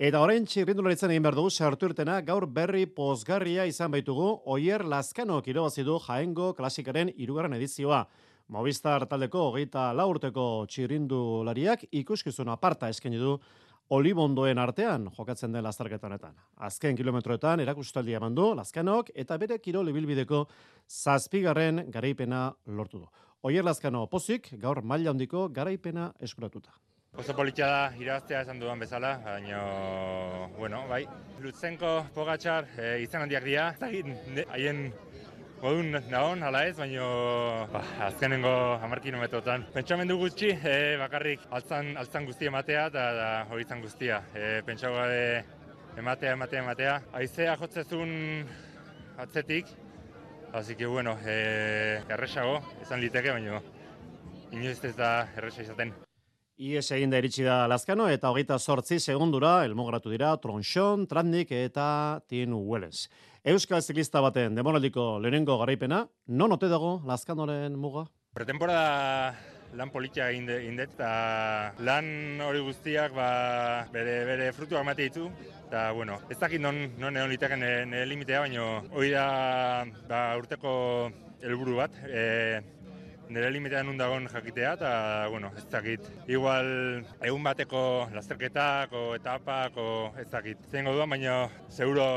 [0.00, 5.42] Eta orain txirrindularitzen egin behar dugu, sartu irtena, gaur berri pozgarria izan baitugu, oier Lazkano
[5.44, 7.98] irabazi du jaengo klasikaren irugarren edizioa.
[8.48, 13.36] Movistar taldeko hogeita laurteko txirrindulariak ikuskizun aparta eskaini du
[13.92, 16.32] olibondoen artean jokatzen den lasterketa honetan.
[16.56, 20.46] Azken kilometroetan erakustaldia eman du Lazkanok eta bere kirol ibilbideko
[20.88, 23.10] zazpigarren garaipena lortu du.
[23.42, 26.72] Oier Lazkano pozik gaur maila handiko garaipena eskuratuta.
[27.20, 29.58] Oso politxa da irabaztea esan dudan bezala, baina,
[30.56, 31.02] bueno, bai,
[31.44, 34.86] Lutzenko, Pogatxar, e, izan handiak dira, ez haien
[35.60, 37.04] Modun nahon, ala ez, baina
[37.68, 39.66] ba, azkenengo hamarkino metotan.
[39.74, 43.04] Pentsamendu gutxi, e, bakarrik altzan, altzan guztia ematea eta
[43.52, 44.22] hori zan guztia.
[44.32, 45.20] E, Pentsau gabe
[46.00, 46.98] ematea, ematea, ematea.
[47.20, 48.18] Aizea jotzezun
[49.20, 49.76] atzetik,
[50.52, 53.60] Así que bueno, eh, erresago, esan liteke, baina
[54.50, 55.92] inoiz ez da erresa izaten.
[56.60, 62.20] Ies egin da iritsi da Lazkano eta hogeita sortzi segundura elmogratu dira Tronxon, Tratnik eta
[62.28, 63.06] Tien Welles.
[63.48, 68.02] Euskal ziklista baten demoraldiko lehenengo garaipena, non ote dago Lazkanoren muga?
[68.36, 69.32] Pretemporada
[69.72, 73.30] lan politia egin dut, eta lan hori guztiak ba,
[73.94, 75.30] bere, bere frutuak mate ditu.
[75.70, 77.64] Eta, bueno, ez dakit non, non egon liteken
[78.12, 79.24] limitea, baina hori da
[80.12, 80.74] ba, urteko
[81.40, 81.96] helburu bat.
[82.04, 82.60] E,
[83.30, 84.90] nire limitean undagon jakitea, eta,
[85.30, 86.08] bueno, ez dakit.
[86.28, 86.66] Igual,
[87.22, 89.86] egun bateko lasterketak, o etapak, o
[90.18, 90.66] ez dakit.
[90.72, 92.10] Zengo duan, baina, seguro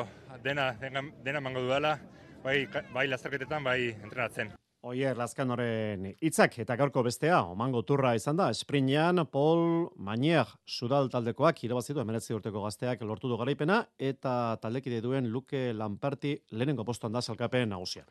[0.44, 1.98] dena, dena, dena mango dudala,
[2.44, 4.54] bai, bai lasterketetan, bai entrenatzen.
[4.84, 11.62] Oier, Lazkanoren hitzak eta gaurko bestea, omango turra izan da, esprinean Paul Manier sudal taldekoak
[11.64, 17.22] irabazitu emeretzi urteko gazteak lortu du garaipena eta taldekide duen Luke Lamperti lehenengo postuan da
[17.24, 18.10] salkapen nagusian.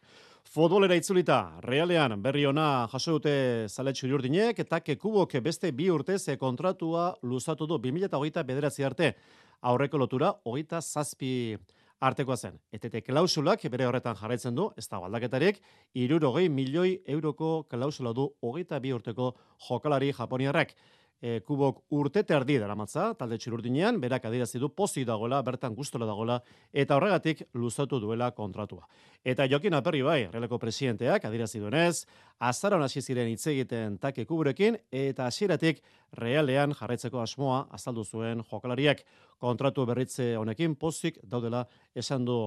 [0.49, 7.11] Futbolera itzulita, realean berri ona jaso dute zaletxu jurdinek eta kekubok beste bi urtez kontratua
[7.21, 9.13] luzatu du 2008 bederatzi arte
[9.61, 11.59] aurreko lotura, hogeita zazpi
[12.03, 12.59] artekoa zen.
[12.75, 15.61] Etete klausulak bere horretan jarraitzen du, ez da baldaketarik,
[15.95, 19.33] irurogei milioi euroko klausula du hogeita bi urteko
[19.69, 20.75] jokalari japoniarrak.
[21.23, 26.09] E, kubok urte terdi dara matza, talde txururdinean, berak adirazi du pozi dagoela, bertan guztola
[26.09, 26.41] dagoela,
[26.75, 28.89] eta horregatik luzatu duela kontratua.
[29.23, 32.09] Eta Jokin Aperri bai, releko presidenteak adirazi duenez,
[32.43, 35.79] azaron hasi ziren hitz egiten take kuburekin, eta hasieratik
[36.19, 39.07] realean jarraitzeko asmoa azaldu zuen jokalariak
[39.39, 42.39] kontratu berritze honekin pozik daudela esan du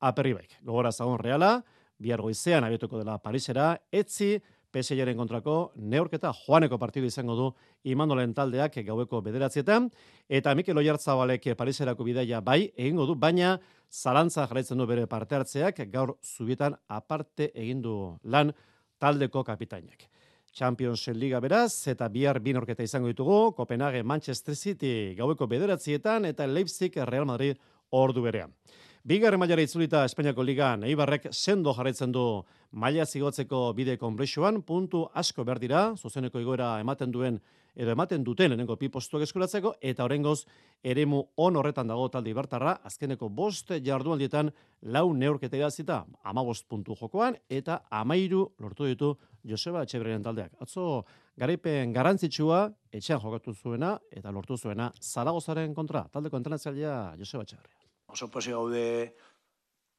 [0.00, 0.46] Aperri bai.
[0.60, 1.62] Gogora zagon reala,
[2.00, 4.38] bihar goizean abietuko dela Parisera, etzi,
[4.72, 7.48] PSG-ren kontrako neurketa joaneko partidu izango du
[7.90, 9.88] imandolen taldeak gaueko bederatzietan,
[10.28, 13.56] eta Mikel Oiartzabalek Pariserako bidaia bai egingo du, baina
[13.90, 18.54] zalantza jarraitzen du bere parte hartzeak gaur zubietan aparte egindu lan
[18.98, 20.06] taldeko kapitainak.
[20.52, 26.96] Champions Liga beraz, eta bihar binorketa izango ditugu, Copenhagen Manchester City gaueko bederatzietan, eta Leipzig
[27.06, 27.58] Real Madrid
[27.90, 28.54] ordu berean.
[29.00, 32.42] Bigarren mailara itzulita Espainiako Ligan, Eibarrek sendo jarraitzen du.
[32.76, 37.38] Maila zigotzeko bide konplexuan, puntu asko behar dira, zuzeneko igoera ematen duen
[37.74, 40.44] edo ematen duten lehenengo pi postuak eskuratzeko, eta horrengoz
[40.84, 46.94] eremu on horretan dago talde ibartarra, azkeneko bost jardualdietan lau neurketa idazita, ama bost puntu
[47.00, 49.14] jokoan, eta amairu lortu ditu
[49.48, 50.52] Joseba Etxebreren taldeak.
[50.60, 51.06] Atzo,
[51.40, 57.79] garaipen garantzitsua, etxean jokatu zuena, eta lortu zuena, Zaragozaren kontra, taldeko entrenatzailea Joseba Etxebreren
[58.12, 59.14] oso posi gaude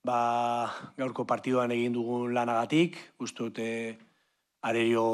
[0.03, 3.68] ba, gaurko partiduan egin dugun lanagatik, uste dute
[4.68, 5.05] arerio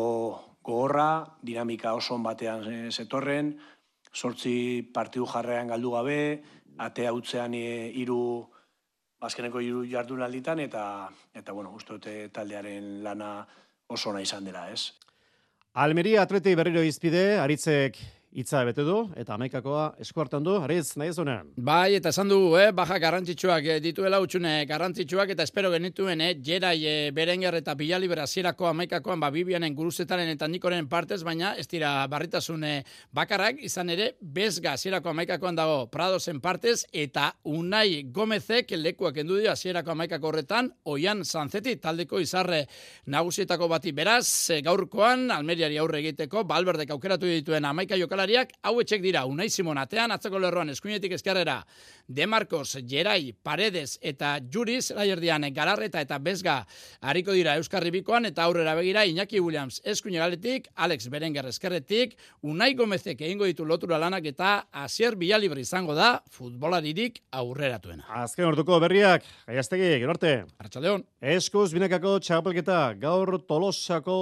[0.64, 3.56] gogorra, dinamika oso batean zetorren,
[4.14, 6.20] sortzi partidu jarrean galdu gabe,
[6.78, 8.20] atea utzean e, iru,
[9.24, 10.84] azkeneko iru jardun alditan, eta,
[11.34, 13.32] eta bueno, uste dute taldearen lana
[13.88, 14.92] oso nahi izan dela, ez?
[15.78, 18.00] Almeria atleti berriro izpide, aritzek
[18.38, 21.48] Itza bete du eta amaikakoa eskuartan du, ariz, nahi zonean.
[21.58, 26.36] Bai, eta esan dugu, eh, baja garrantzitsuak eh, dituela utxune garrantzitsuak eta espero genituen, eh,
[26.46, 31.66] jerai eh, berenger eta bilali berazierako amaikakoan, ba, bibianen guruzetaren eta nikoren partez, baina ez
[31.72, 38.76] dira barritasun eh, bakarrak, izan ere, bezga zierako amaikakoan dago Pradosen partez, eta unai gomezek
[38.78, 42.68] lekuak endu dira zierako amaikako horretan, oian zanzeti taldeko izarre
[43.08, 48.27] nagusietako bati beraz, eh, gaurkoan, almeriari aurre egiteko, balberdek aukeratu dituen amaika jokalariak
[48.64, 51.64] hau etxek dira Unai Simon atean atzeko lerroan eskuinetik eskerrera
[52.08, 56.66] De Marcos, Gerai, Paredes eta Juriz Laierdian Galarreta eta Bezga
[57.02, 62.74] hariko dira Euskarri Bikoan eta aurrera begira Iñaki Williams eskuine galetik, Alex Berenger eskerretik, Unai
[62.76, 68.06] Gomezek egingo ditu lotura lanak eta Asier Bialibri izango da futbolaririk aurreratuena.
[68.24, 70.34] Azken orduko berriak, gaiaztegi, gero arte.
[70.58, 71.04] Arratxaldeon.
[71.22, 74.18] Eskuz binekako txapelketa gaur tolosako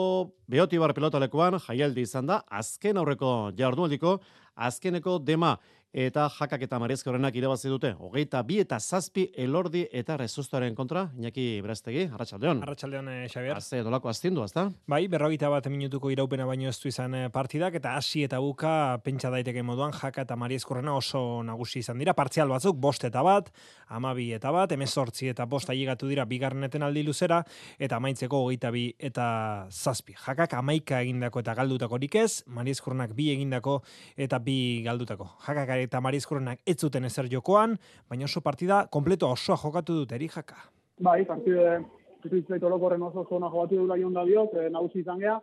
[0.50, 3.52] beotibar pilotalekuan jaialdi izan da azken aurreko
[3.96, 4.20] jardualdiko
[4.56, 5.58] azkeneko dema
[5.96, 7.94] eta jakak eta marezkorenak irabazi dute.
[8.04, 12.64] Hogeita bi eta zazpi elordi eta rezustaren kontra, Iñaki Brastegi, Arratxaldeon.
[12.66, 13.56] Arratxaldeon, eh, Xabier.
[13.56, 14.66] Haze, dolako aztindu, azta?
[14.92, 19.00] Bai, berrogeita bat minutuko iraupena baino ez du izan eh, partidak, eta hasi eta buka
[19.06, 22.14] pentsa daiteke moduan jaka eta mariezkorrena oso nagusi izan dira.
[22.14, 23.48] Partzial batzuk, bost eta bat,
[23.88, 27.40] amabi eta bat, emezortzi eta bost ailegatu dira bigarneten aldi luzera,
[27.80, 30.18] eta amaitzeko hogeita bi eta zazpi.
[30.26, 33.80] Jakak amaika egindako eta galdutakorik ez, mariezkorrenak bi egindako
[34.18, 35.32] eta bi galdutako.
[35.48, 37.78] Jakak eta mariezkorrenak ez zuten ezer jokoan,
[38.10, 40.58] baina oso partida kompleto osoa jokatu dut eri jaka.
[41.00, 41.84] Bai, partide,
[42.30, 45.36] Zizait orokorren oso zona jogatu dula joan da diot, e, nagusi izan geha,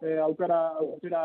[0.00, 1.22] e, aukera, aukera,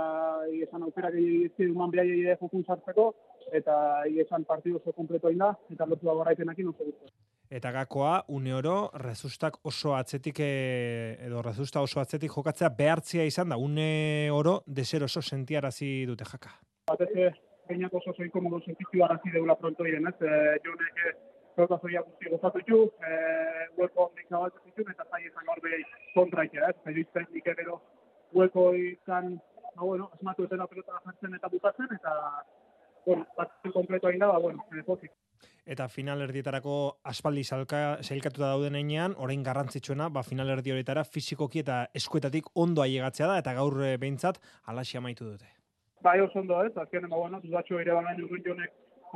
[0.65, 3.11] esan aukera egizki duman behar egide jokun sartzeko,
[3.53, 3.75] eta
[4.23, 7.11] esan partidu oso kompleto da, eta lotu da goraipenakin oso guztu.
[7.53, 13.53] Eta gakoa, une oro, rezustak oso atzetik, e, edo rezusta oso atzetik jokatzea behartzia izan
[13.53, 16.55] da, une oro, deser oso sentiarazi dute jaka.
[16.89, 17.11] Batez,
[17.67, 20.15] gainak oso zoin komodo sentitu arazi deula pronto diren, ez?
[20.21, 21.01] E, jonek,
[21.55, 23.13] pelota zoia guzti gozatu ditu, e,
[23.77, 25.83] hueko ondik zabaltu zitu, eta zai ezan hor behi
[26.15, 26.77] kontraikea, ez?
[26.83, 27.79] Zai izten nik egero
[28.33, 29.37] hueko izan,
[29.75, 32.15] ba, bueno, esmatu ezena pelota jartzen eta bukatzen, eta,
[33.05, 35.13] bueno, bat kompleto egin da, ba, bueno, e, pozik.
[35.63, 36.75] Eta final erdietarako
[37.07, 43.31] aspaldi salka, sailkatuta dauden einean, orain garrantzitsuena, ba, final horietara fizikoki eta eskuetatik ondo aiegatzea
[43.31, 45.62] da, eta gaur e, behintzat alaxia amaitu dute.
[46.03, 46.75] Bai, oso ondo, ez?
[46.77, 48.71] Azkenean, ba, bueno, zuzatxo ere baina urrin jonek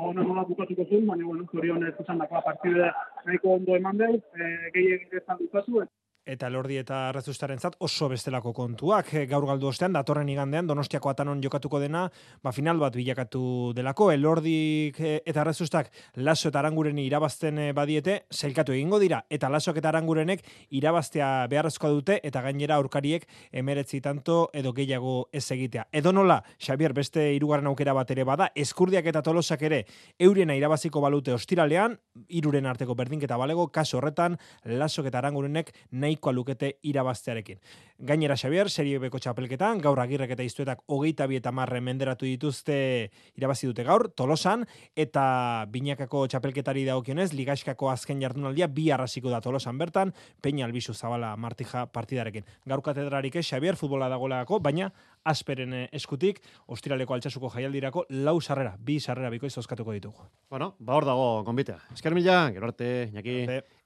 [0.10, 2.92] ona nola bukatuko zuen, baina, bueno, zorionez izan dakoa partide
[3.26, 5.82] nahiko ondo eman deu, e, gehi egin ezan dukatu,
[6.28, 9.14] eta Lordi eta Rezustaren zat oso bestelako kontuak.
[9.16, 12.04] Eh, gaur galdu ostean, datorren igandean, Donostiako atanon jokatuko dena,
[12.44, 14.12] ba final bat bilakatu delako.
[14.12, 19.24] Elordi eh, eta Rezustak laso eta aranguren irabazten eh, badiete, zailkatu egingo dira.
[19.30, 20.44] Eta lasok eta arangurenek
[20.76, 25.88] irabaztea beharrezkoa dute, eta gainera aurkariek emeretzi tanto edo gehiago ez egitea.
[25.92, 29.86] Edo nola, Xavier, beste irugarren aukera bat ere bada, eskurdiak eta tolosak ere
[30.20, 31.98] eurena irabaziko balute ostiralean,
[32.28, 37.60] iruren arteko berdinketa balego, kaso horretan, lasok eta arangurenek nahi nahikoa lukete irabaztearekin.
[38.00, 43.10] Gainera Xavier, serie beko txapelketan, gaur agirrek eta iztuetak hogeita bi eta marre menderatu dituzte
[43.36, 44.66] irabazi dute gaur, tolosan,
[44.96, 51.36] eta binakako txapelketari daukionez, ligaskako azken jardunaldia bi arrasiko da tolosan bertan, peina albizu zabala
[51.36, 52.46] martija partidarekin.
[52.66, 54.92] Gaur katedrarik ez, Xavier, futbola dagoelako, baina
[55.28, 56.40] asperen eh, eskutik,
[56.74, 60.28] ostiraleko altxasuko jaialdirako, lau sarrera, bi sarrera bikoiz oskatuko ditugu.
[60.50, 61.78] Bueno, ba hor dago, konbitea.
[61.96, 63.38] Esker mila, gero arte, naki.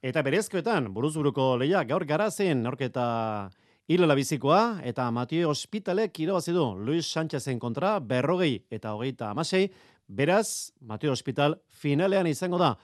[0.02, 3.06] Eta berezkoetan, buruz buruko leia, gaur garazen, norketa
[3.92, 9.66] hilela bizikoa, eta Matio Hospitalek irabazi du Luis Sánchezen kontra, berrogei eta hogeita amasei,
[10.08, 12.76] beraz, Matio Hospital finalean izango da,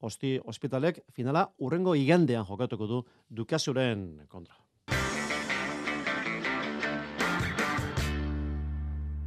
[0.00, 4.65] Osti Hospitalek finala urrengo igandean jokatuko du Dukasuren kontra.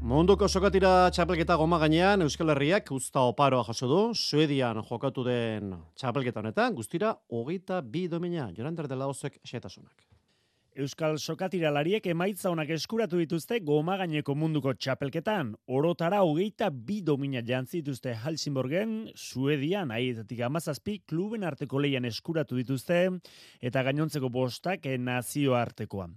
[0.10, 6.41] Munduko sokatira txapelketa goma gainean Euskal Herriak usta oparoa jaso du, Suedian jokatu den txapelketa
[6.41, 10.09] honetan, guztira hogeita bi domina, Jorander dela ozek xetasunak.
[10.80, 15.49] Euskal Sokatiralariek emaitza honak eskuratu dituzte goma gaineko munduko txapelketan.
[15.75, 23.01] Orotara hogeita bi domina jantzituzte Helsingborgen, Suedian, aietatik amazazpi, kluben arteko leian eskuratu dituzte,
[23.59, 26.07] eta gainontzeko bostak nazio artekoa.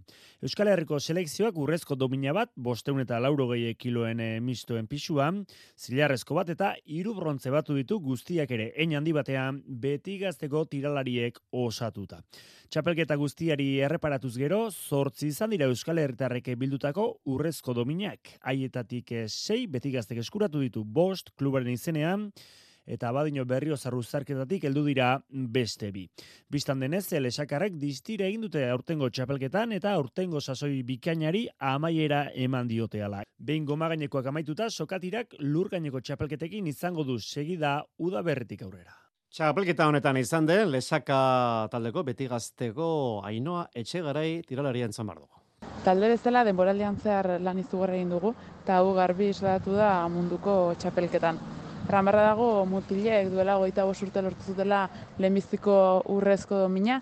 [0.47, 5.33] Euskal Herriko selekzioak urrezko domina bat, bosteun eta lauro gehi kiloen eh, mistoen pixua,
[5.75, 11.43] zilarrezko bat eta hiru brontze batu ditu guztiak ere, ein handi batean, beti gazteko tiralariek
[11.51, 12.23] osatuta.
[12.73, 18.31] Txapelketa guztiari erreparatuz gero, zortzi izan dira Euskal Herritarrek bildutako urrezko dominak.
[18.49, 22.31] Haietatik eh, sei, beti gaztek eskuratu ditu bost, klubaren izenean,
[22.89, 26.07] eta badino berrio zarruzarketatik heldu dira beste bi.
[26.49, 31.45] Bistan denez, lesakarrek distire egin dute aurtengo txapelketan eta aurtengo sasoi bikainari
[31.75, 33.21] amaiera eman diote ala.
[33.37, 39.02] Behin goma gainekoak amaituta, sokatirak lur gaineko txapelketekin izango du segida udaberretik aurrera.
[39.33, 41.19] Txapelketa honetan izan den, lesaka
[41.73, 42.89] taldeko, beti gazteko,
[43.25, 45.41] ainoa etxe garai tiralaria entzan dugu.
[45.87, 51.41] Talde bezala, denboraldian zehar lan izugarra egin dugu, eta hau garbi islatu da munduko txapelketan.
[51.89, 54.83] Ramarra dago, mutilek duela goita urte lortu zutela
[55.17, 55.79] lehenbiziko
[56.13, 57.01] urrezko domina,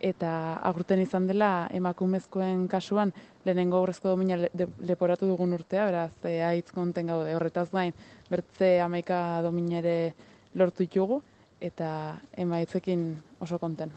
[0.00, 0.32] eta
[0.72, 3.12] agurten izan dela emakumezkoen kasuan
[3.44, 4.40] lehenengo urrezko domina
[4.80, 7.92] leporatu dugun urtea, beraz, e, aitz konten gaude horretaz gain,
[8.32, 10.14] bertze amaika dominere
[10.56, 11.20] lortu ditugu,
[11.66, 13.08] eta emaitzekin
[13.40, 13.92] oso konten.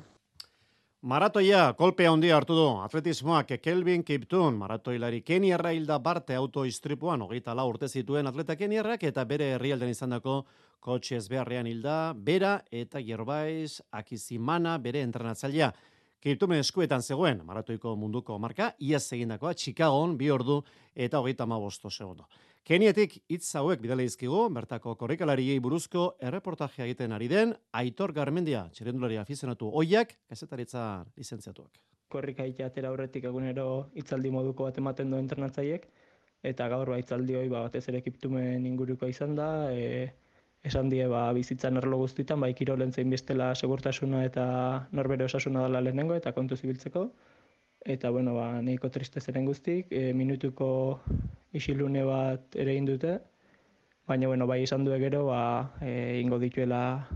[1.01, 2.65] Maratoia, kolpe handia hartu du.
[2.83, 9.23] Atletismoak Kelvin Kiptun, maratoilari Keniarra hilda barte autoistripuan, hogeita la urte zituen atleta Keniarrak, eta
[9.23, 10.41] bere herrialden izandako
[10.83, 15.71] kotxe ezbeharrean hilda, bera eta gerbaiz akizimana bere entrenatzailea.
[16.19, 20.59] Kiptume eskuetan zegoen, maratoiko munduko marka, iaz egindakoa, Chicagoan, bi ordu
[20.95, 22.27] eta hogeita ma bosto segundo.
[22.67, 29.17] Kenietik hitz hauek bidale dizkigu, bertako korrikalariei buruzko erreportajea egiten ari den Aitor Garmendia, txirendulari
[29.17, 30.83] afizionatu oiak, kazetaritza
[31.17, 31.79] lizentziatuak.
[32.09, 35.87] Korrika atera aurretik egunero hitzaldi moduko bat ematen du entrenatzaiek,
[36.43, 40.11] eta gaur ba hitzaldi hori ba, batez ere ekiptumen inguruko izan da, e,
[40.63, 44.45] esan die ba, bizitzan erlo guztitan, ba, ikirolen zein bestela segurtasuna eta
[44.91, 47.09] norbere osasuna dela lehenengo eta kontu zibiltzeko.
[47.85, 50.69] Eta, bueno, ba, nahiko triste zeren guztik, e, minutuko
[51.53, 53.19] isilune bat ere dute,
[54.07, 57.07] baina bueno, bai izan du gero ba e, ingo dituela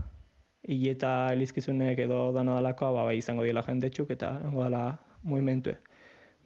[0.62, 5.76] hileta elizkizunek edo dana dalakoa ba, bai izango diela jendetxuk eta ingo dela movimentue.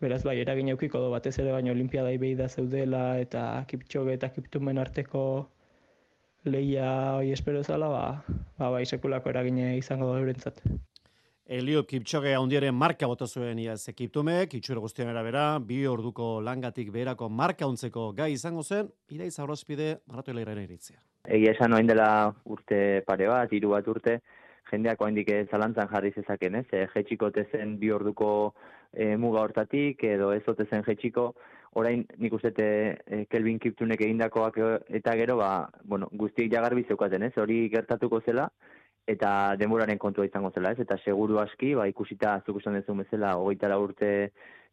[0.00, 4.28] Beraz bai, eragin eukiko do batez ere baina olimpiadai behi da zeudela eta kiptxoge eta
[4.34, 5.24] kiptumen arteko
[6.44, 8.04] leia hoi espero zala, ba,
[8.58, 10.62] ba, bai sekulako eragine izango da eurentzat.
[11.48, 17.30] Elio Kipchoge handiaren marka bota zuen iaz ekiptumek, itxura guztien erabera, bi orduko langatik beherako
[17.32, 20.98] marka untzeko gai izango zen, iraiz aurrozpide eleiraren iritzia.
[21.24, 24.18] Egia esan oain dela urte pare bat, hiru bat urte,
[24.70, 26.66] jendeak oain dike zalantzan jarri zezaken, ez?
[26.70, 28.52] E, jetxiko tezen bi orduko
[28.92, 31.30] e, muga hortatik, edo ez otezen jetxiko,
[31.80, 34.60] orain nik uste e, Kelvin Kiptunek egindakoak
[35.00, 37.32] eta gero, ba, bueno, guztiek jagarbi zeukaten, ez?
[37.40, 38.50] Hori gertatuko zela,
[39.08, 40.82] eta denboraren kontua izango zela, ez?
[40.84, 44.10] Eta seguru aski, ba, ikusita zuk esan dezu bezala, hogeita urte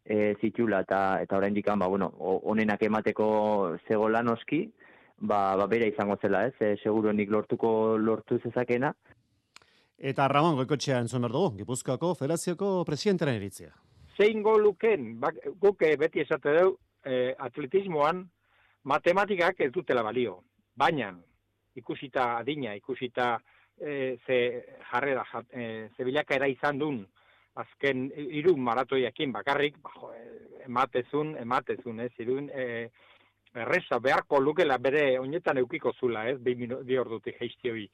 [0.04, 2.10] e, zitula, eta, eta orain dikan, ba, bueno,
[2.52, 3.28] onenak emateko
[3.88, 4.66] zego lan oski,
[5.18, 6.54] ba, ba, bera izango zela, ez?
[6.60, 8.92] E, seguru nik lortuko lortu zezakena.
[9.96, 13.72] Eta Ramon Goikotxea entzun behar dugu, Gipuzkoako Federazioko presidentaren iritzia.
[14.16, 18.26] Zein luken, bak, guk eh, beti esate dugu, e, atletismoan
[18.84, 20.42] matematikak ez dutela balio.
[20.76, 21.14] Baina,
[21.74, 23.38] ikusita adina, ikusita
[23.80, 24.38] e, ze
[24.90, 27.04] jarrera e, ze bilakaera izan duen
[27.54, 32.88] azken hiru maratoiakin bakarrik ba, jo, e, ematezun ematezun ez irun e,
[33.54, 37.88] erresa beharko lukela bere oinetan eukiko zula ez bi, bi ordutik jeizti hori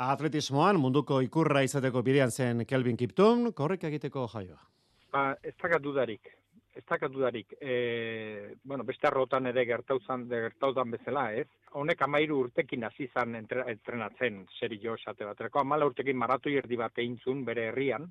[0.00, 4.56] Atletismoan munduko ikurra izateko bidean zen Kelvin Kiptum, korrek egiteko jaioa.
[5.12, 6.30] Ba, ez dakat dudarik.
[6.74, 7.56] Ez dakat dudarik.
[7.60, 11.48] E, bueno, beste arrotan ere gertauzan, gertauzan bezala, ez?
[11.78, 15.60] honek amairu urtekin hasi zan entrenatzen seri jo esate baterako.
[15.62, 18.08] Amala urtekin maratu erdi bat eintzun bere herrian,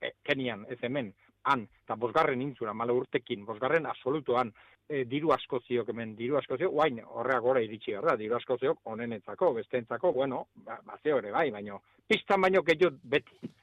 [0.00, 1.12] e, Kenian, ez hemen,
[1.50, 4.52] han, eta bosgarren intzun, amala urtekin, bosgarren absolutuan,
[4.88, 8.58] e, diru asko ziok hemen, diru asko ziok, guain, horreak gora iritsi da, diru asko
[8.62, 13.54] ziok, onenetzako, bestentzako, bueno, ba, ba hori bai, baino, pistan baino gehiot beti.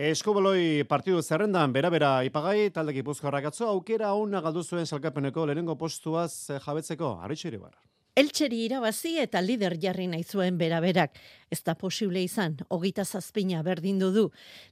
[0.00, 6.56] Eskoboloi partidu zerrendan, bera-bera ipagai, talde gipuzkoarrak atzo, aukera hona galdu zuen salkapeneko lehenengo postuaz
[6.64, 7.74] jabetzeko, haritxeri bar.
[8.16, 11.20] Eltseri irabazi eta lider jarri nahi zuen beraberak.
[11.52, 14.24] Ez da posible izan, hogita zazpina berdindu du.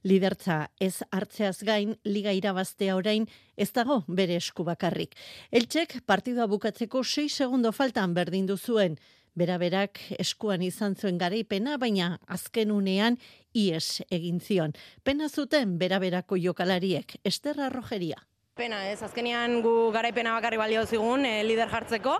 [0.03, 5.13] Lidertza ez hartzeaz gain, liga irabaztea orain, ez dago bere esku bakarrik.
[5.51, 8.97] Eltsek partidua bukatzeko 6 segundo faltan berdindu zuen.
[9.39, 13.15] Beraberak eskuan izan zuen garaipena, baina azken unean
[13.55, 14.73] ies egin zion.
[15.03, 18.19] Pena zuten beraberako jokalariek, Esterra Rogeria.
[18.59, 22.17] Pena ez, azkenian gu garaipena bakarri balio zigun, e, lider jartzeko,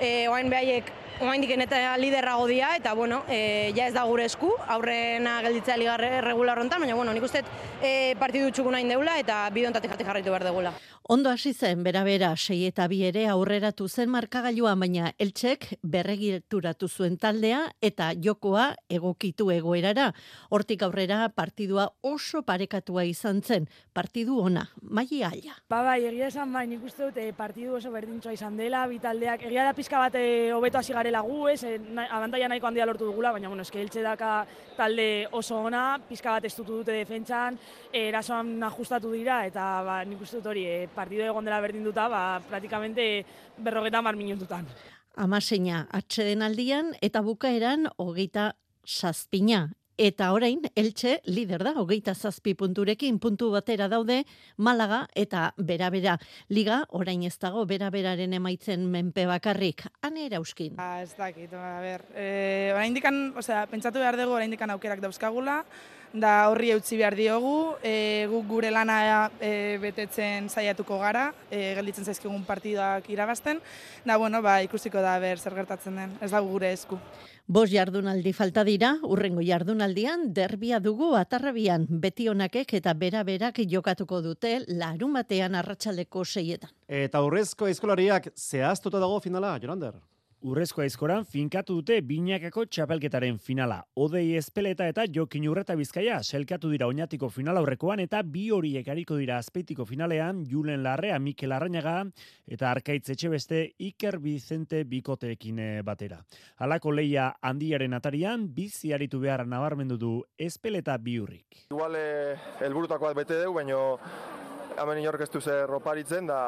[0.00, 4.54] e, oain behaiek oain eta liderrago dia, eta bueno, e, ja ez da gure esku,
[4.68, 7.42] aurrena gelditzea ligarre regular hontan, baina bueno, nik uste
[7.82, 10.72] e, partidu txukun hain deula eta bidontatik jati jarraitu behar degula.
[11.12, 16.86] Ondo hasi zen, bera bera, sei eta bi ere aurreratu zen markagailuan, baina eltsek berregirturatu
[16.86, 20.12] zuen taldea eta jokoa egokitu egoerara.
[20.54, 25.56] Hortik aurrera partidua oso parekatua izan zen, partidu ona, mai aia.
[25.66, 29.42] Ba bai, egia esan bai, nik uste dut partidu oso berdintzoa izan dela, bi taldeak,
[29.50, 30.20] egia da pizka bat
[30.54, 31.74] hobeto hasi garela gu, ez, eh,
[32.06, 34.46] abantaia nahiko handia lortu dugula, baina, bueno, eske eltxe daka
[34.78, 37.58] talde oso ona, pizka bat estutu dute defentsan,
[37.90, 42.08] erasoan ajustatu dira, eta ba, nik uste dut hori, e, partido egon dela berdin duta,
[42.12, 43.10] ba, praktikamente
[43.58, 44.68] berrogeta mar minututan.
[45.16, 48.52] Amaseina, atxeden aldian, eta bukaeran, hogeita
[48.84, 49.70] saspina,
[50.00, 54.22] Eta orain, Elche lider da, hogeita zazpi punturekin, puntu batera daude,
[54.56, 56.14] Malaga eta bera-bera.
[56.48, 59.84] Liga, orain ez dago, bera-beraren emaitzen menpe bakarrik.
[60.00, 60.80] Hane erauskin.
[60.80, 62.06] Ah, ez dakit, a ber.
[62.16, 62.24] E,
[62.72, 65.58] orain dikan, osea, pentsatu behar dugu, orain dikan aukerak dauzkagula,
[66.12, 72.04] da horri eutzi behar diogu, e, guk gure lana e, betetzen saiatuko gara, e, gelditzen
[72.04, 73.60] zaizkigun partidoak irabazten,
[74.04, 76.98] da, bueno, ba, ikusiko da, ber, zer gertatzen den, ez da gure esku.
[77.50, 84.20] Bos jardunaldi falta dira, urrengo jardunaldian derbia dugu atarrabian beti honakek eta bera berak jokatuko
[84.22, 86.70] dute larun batean arratsaleko seietan.
[86.86, 89.98] Eta urrezko eskolariak zehaztuta dago finala, Jorander?
[90.40, 93.82] Urrezko aizkoran finkatu dute binakako txapelketaren finala.
[94.00, 99.18] Odei espeleta eta jokin urreta bizkaia selkatu dira oinatiko final aurrekoan eta bi horiek hariko
[99.20, 101.98] dira azpeitiko finalean Julen Larrea, Mikel Arrañaga
[102.48, 106.22] eta Arkaitz Etxebeste Iker Bizente bikoteekin eh, batera.
[106.56, 111.66] Halako leia handiaren atarian bizi aritu behar nabarmendu du espeleta biurrik.
[111.68, 112.38] Igual eh,
[113.14, 113.98] bete dugu, baino
[114.78, 116.40] hemen inork ez duze roparitzen, da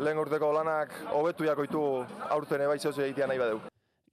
[0.00, 1.80] lehen urteko lanak hobetu jakoitu
[2.30, 3.60] aurten ebai zehose egitea nahi badeu.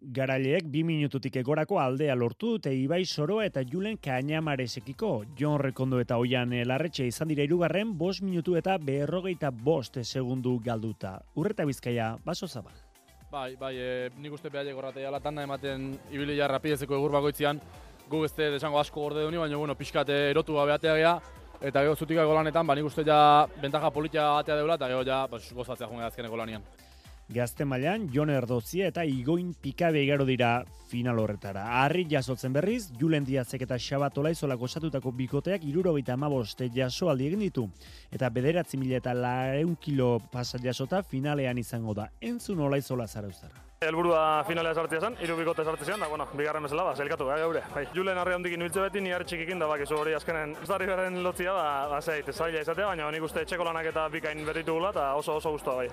[0.03, 5.11] Garaileek bi minututik egorako aldea lortu dute Ibai Soroa eta Julen Kainamaresekiko.
[5.39, 11.21] Jon Rekondo eta Oian Larretxe izan dira irugarren, bost minutu eta berrogeita bost segundu galduta.
[11.39, 12.75] Urreta bizkaia, baso zabal.
[13.31, 17.61] Bai, bai, e, nik uste behar egorratea latanda ematen ibili jarra pidezeko egur bagoitzian,
[18.09, 21.15] gu ez desango asko gorde duni, baina bueno, pixkate erotu gabeatea geha,
[21.63, 25.25] eta gero zutikako lanetan, ba, nik uste ja bentaja politia atea deula, eta gero ja
[25.31, 26.65] pues, gozatzea junge azkeneko lanian.
[27.33, 31.63] Gazte mailan, Jon Erdozia eta Igoin Pikabe igaro dira final horretara.
[31.81, 37.45] Arri jasotzen berriz, Julen Diazek eta Xabat Olaizola gozatutako bikoteak irurogeita amaboste jaso aldi egin
[37.47, 37.69] ditu.
[38.11, 42.11] Eta bederatzi mila eta laeun kilo pasa jasota finalean izango da.
[42.21, 43.72] Entzun Olaizola zara uzara.
[43.87, 47.39] Elburua finalea sartzea zen, hiru bikote sartzea zen, da, bueno, bigarren bezala, ba, zelkatu, eh,
[47.43, 47.61] gaure.
[47.75, 47.85] Bai.
[47.95, 51.21] Julen harri handik inubiltze beti, ni harri txikikin da, bakizu hori azkenen, ez da beren
[51.23, 55.13] lotzia, ba, ba zeit, zaila izatea, baina nik uste txeko lanak eta bikain berritugula, eta
[55.15, 55.87] oso oso guztua bai.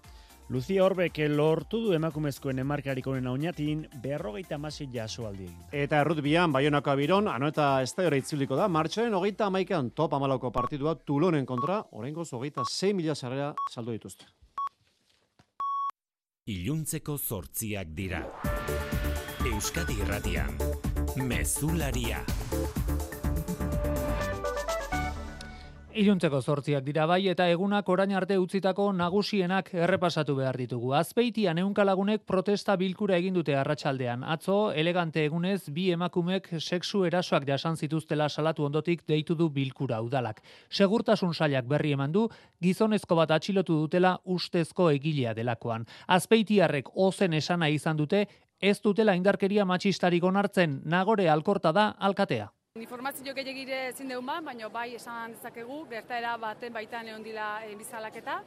[0.50, 6.90] Lucia Orbek lortu du emakumezkoen emarkarik honen oinatin berrogeita masi jaso aldi Eta errutbian, Baionako
[6.90, 11.84] abiron, ano eta ez da itzuliko da, martxoen hogeita amaikean top amalauko partidua Tulonen kontra,
[11.92, 14.26] orengoz hogeita 6 mila sarrera saldo dituzte
[16.50, 18.24] iluntzeko zortziak dira.
[19.46, 20.58] Euskadi Irratian,
[21.16, 22.24] Mezularia.
[25.90, 30.92] Iluntzeko zortziak dira bai eta egunak orain arte utzitako nagusienak errepasatu behar ditugu.
[30.94, 34.22] Azpeitian eunkalagunek protesta bilkura egin dute arratsaldean.
[34.22, 40.38] Atzo, elegante egunez, bi emakumek sexu erasoak jasan zituztela salatu ondotik deitu du bilkura udalak.
[40.70, 42.28] Segurtasun sailak berri eman du,
[42.62, 45.88] gizonezko bat atxilotu dutela ustezko egilea delakoan.
[46.06, 48.28] Azpeitiarrek ozen esana izan dute,
[48.62, 52.52] ez dutela indarkeria matxistarik onartzen, nagore alkorta da alkatea.
[52.80, 57.74] Informazio gehiagire ezin deun ba, baina bai esan dezakegu, gertaera baten baitan egon dila e,
[57.76, 58.38] bizalaketa,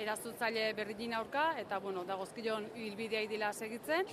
[0.00, 4.08] erazutzaile berdin aurka, eta bueno, dagozkion hilbidea dila segitzen,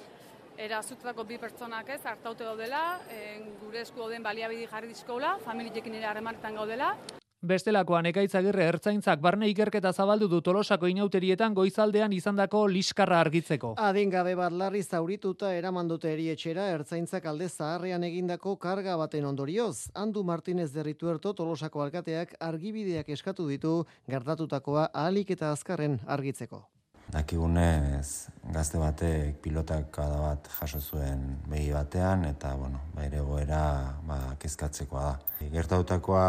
[0.67, 3.23] erazutako bi pertsonak ez, hartaute gaudela, e,
[3.63, 6.95] gure esku gauden baliabidi jarri dizkola, familiekin ere harremanetan gaudela.
[7.43, 13.73] Bestelakoan ekaitzagirre ertzaintzak barne ikerketa zabaldu du tolosako inauterietan goizaldean izandako liskarra argitzeko.
[13.83, 19.89] Adingabe bat larri zaurituta eraman dute erietxera ertzaintzak alde zaharrean egindako karga baten ondorioz.
[19.93, 23.73] Andu Martinez derrituerto tolosako alkateak argibideak eskatu ditu
[24.07, 26.61] gertatutakoa ahalik eta azkarren argitzeko.
[27.11, 33.65] Dakigunez gazte batek pilotak bat jaso zuen begi batean eta bueno, baire goera
[34.07, 35.49] ba, kezkatzekoa da.
[35.51, 36.23] Gertautakoa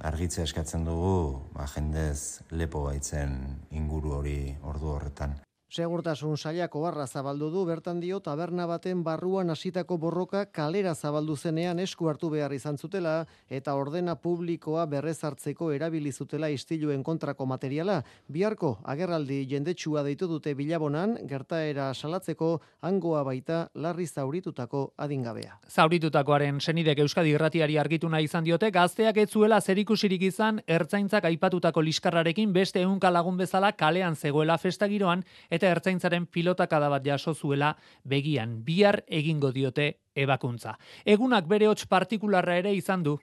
[0.00, 3.36] argitzea eskatzen dugu, ba, jendez lepo baitzen
[3.70, 5.36] inguru hori ordu horretan.
[5.72, 11.78] Segurtasun sailako barra zabaldu du bertan dio taberna baten barruan hasitako borroka kalera zabaldu zenean
[11.80, 18.02] esku hartu behar izan zutela eta ordena publikoa berrezartzeko erabili zutela istiluen kontrako materiala.
[18.28, 25.58] Biharko agerraldi jendetsua deitu dute bilabonan gertaera salatzeko hangoa baita larri zauritutako adingabea.
[25.68, 31.80] Zauritutakoaren senidek Euskadi Irratiari argitu nahi izan diote gazteak ez zuela zerikusirik izan ertzaintzak aipatutako
[31.80, 35.24] liskarrarekin beste ehunka lagun bezala kalean zegoela festagiroan
[35.54, 37.74] eta ertzaintzaren pilotakada bat jaso zuela
[38.04, 40.78] begian bihar egingo diote ebakuntza.
[41.04, 43.18] Egunak bere hots partikularra ere izan du.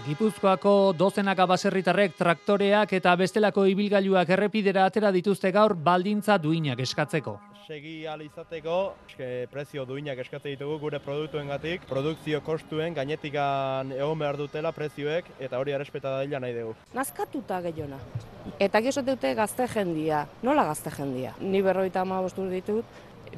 [0.00, 7.36] Gipuzkoako dozenaka baserritarrek traktoreak eta bestelako ibilgailuak errepidera atera dituzte gaur baldintza duinak eskatzeko.
[7.70, 14.72] Segi izateko, eske prezio duinak eskatzen ditugu gure produktuengatik, produkzio kostuen gainetikan egon behar dutela
[14.74, 16.74] prezioek eta hori arrespeta da nahi dugu.
[16.92, 18.00] Nazkatuta gehiona.
[18.58, 20.26] Eta gizot dute gazte jendia.
[20.42, 21.36] Nola gazte jendia?
[21.38, 22.84] Ni berroita ama ditut,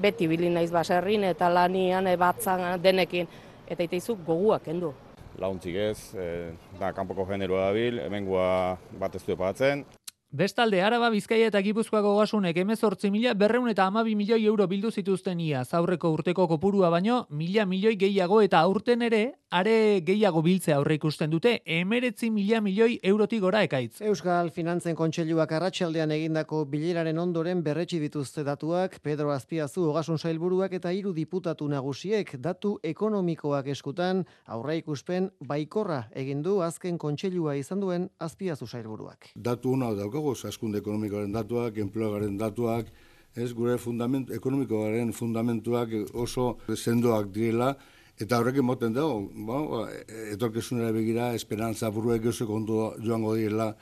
[0.00, 3.28] beti bilin naiz baserrin eta lanian ebatzan denekin.
[3.68, 4.94] Eta iteizu goguak endu
[5.38, 9.84] launtzik ez, e, da kanpoko generoa dabil, hemengua bat ez du epatzen.
[10.32, 15.40] Bestalde, Araba, Bizkaia eta Gipuzkoako gasunek emezortzi mila berreun eta amabi milioi euro bildu zituzten
[15.44, 15.60] ia.
[15.62, 19.20] Zaurreko urteko kopurua baino, mila milioi gehiago eta aurten ere,
[19.52, 24.00] are gehiago biltzea aurre ikusten dute, emeretzi mila milioi eurotik gora ekaitz.
[24.08, 30.94] Euskal Finantzen Kontseiluak arratsaldean egindako bileraren ondoren berretsi dituzte datuak, Pedro Azpiazu ogasun sailburuak eta
[30.96, 38.08] hiru diputatu nagusiek datu ekonomikoak eskutan aurre ikuspen baikorra egin du azken kontseilua izan duen
[38.18, 39.34] Azpiazu sailburuak.
[39.36, 42.88] Datu ona daukago, zaskunde ekonomikoaren datuak, enpleagaren datuak,
[43.36, 47.76] ez gure fundament, ekonomikoaren fundamentuak oso sendoak direla,
[48.22, 49.18] eta horrekin moten dago,
[49.48, 49.86] ba,
[50.32, 53.72] etorkezunera begira, esperantza buruek oso kontu joango direla,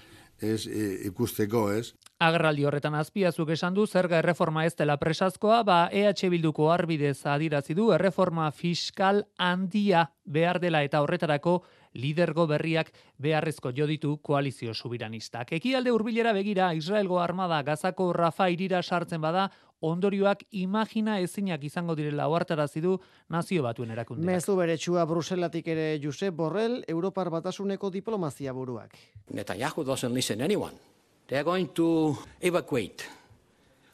[0.41, 1.93] ez e, ikusteko, ez?
[2.21, 7.77] Agerraldi horretan azpiazuk esan du zerga erreforma ez dela presazkoa, ba EH Bilduko arbidez adirazi
[7.77, 11.61] du erreforma fiskal handia behar dela eta horretarako
[11.95, 15.53] lidergo berriak beharrezko joditu koalizio subiranistak.
[15.53, 22.29] Ekialde hurbilera begira Israelgo armada gazako Rafa irira sartzen bada ondorioak imagina ezinak izango direla
[22.29, 24.27] ohartarazi du nazio batuen erakundeak.
[24.27, 28.97] Mezu beretsua Bruselatik ere Josep Borrell, Europar Batasuneko diplomazia buruak.
[29.33, 30.75] Netanyahu doesn't listen anyone.
[31.29, 33.05] They are going to evacuate.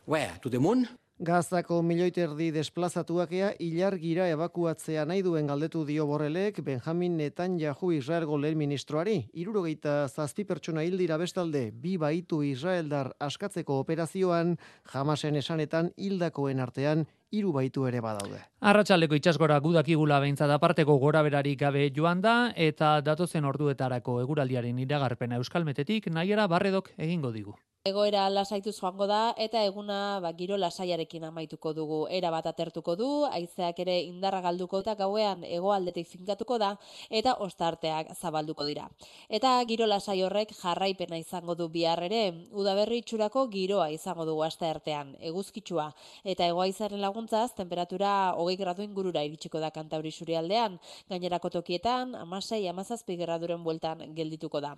[0.06, 0.38] Where?
[0.42, 0.86] To the moon?
[1.16, 9.14] Gazako milioiterdi desplazatuakea ilargira evakuatzea nahi duen galdetu dio borrelek Benjamin Netanyahu Israelgo lehen ministroari.
[9.32, 14.58] Irurogeita zazpi pertsona hildira bestalde, bi baitu Israeldar askatzeko operazioan,
[14.92, 18.42] jamasen esanetan hildakoen artean hiru baitu ere badaude.
[18.60, 25.40] Arratxaldeko itxasgora gudakigula behintzat aparteko gora berari gabe joan da, eta datozen orduetarako eguraldiaren iragarpena
[25.40, 27.56] euskalmetetik nahiera barredok egingo digu.
[27.86, 31.98] Egoera lasaituz joango da eta eguna ba, giro lasaiarekin amaituko dugu.
[32.16, 36.72] Era bat atertuko du, haizeak ere indarra galduko eta gauean hegoaldetik finkatuko da
[37.20, 38.88] eta ostarteak zabalduko dira.
[39.38, 44.66] Eta giro lasai horrek jarraipena izango du bihar ere, udaberri itxurako giroa izango dugu aste
[44.66, 45.88] artean, eguzkitsua.
[46.24, 53.22] Eta egoaizaren laguntzaz, temperatura hogei gradu ingurura iritsiko da kantauri surialdean, gainerako tokietan, amasei, amazazpi
[53.26, 54.74] graduren bueltan geldituko da.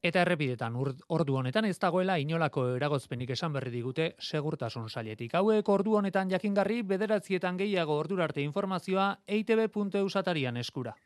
[0.00, 5.34] Eta errepidetan ordu honetan ez dagoela inolako eragozpenik esan berri digute segurtasun sailetik.
[5.36, 10.96] Hauek ordu honetan jakingarri bederatzietan gehiago ordurarte informazioa eitb.eusatarian eskura.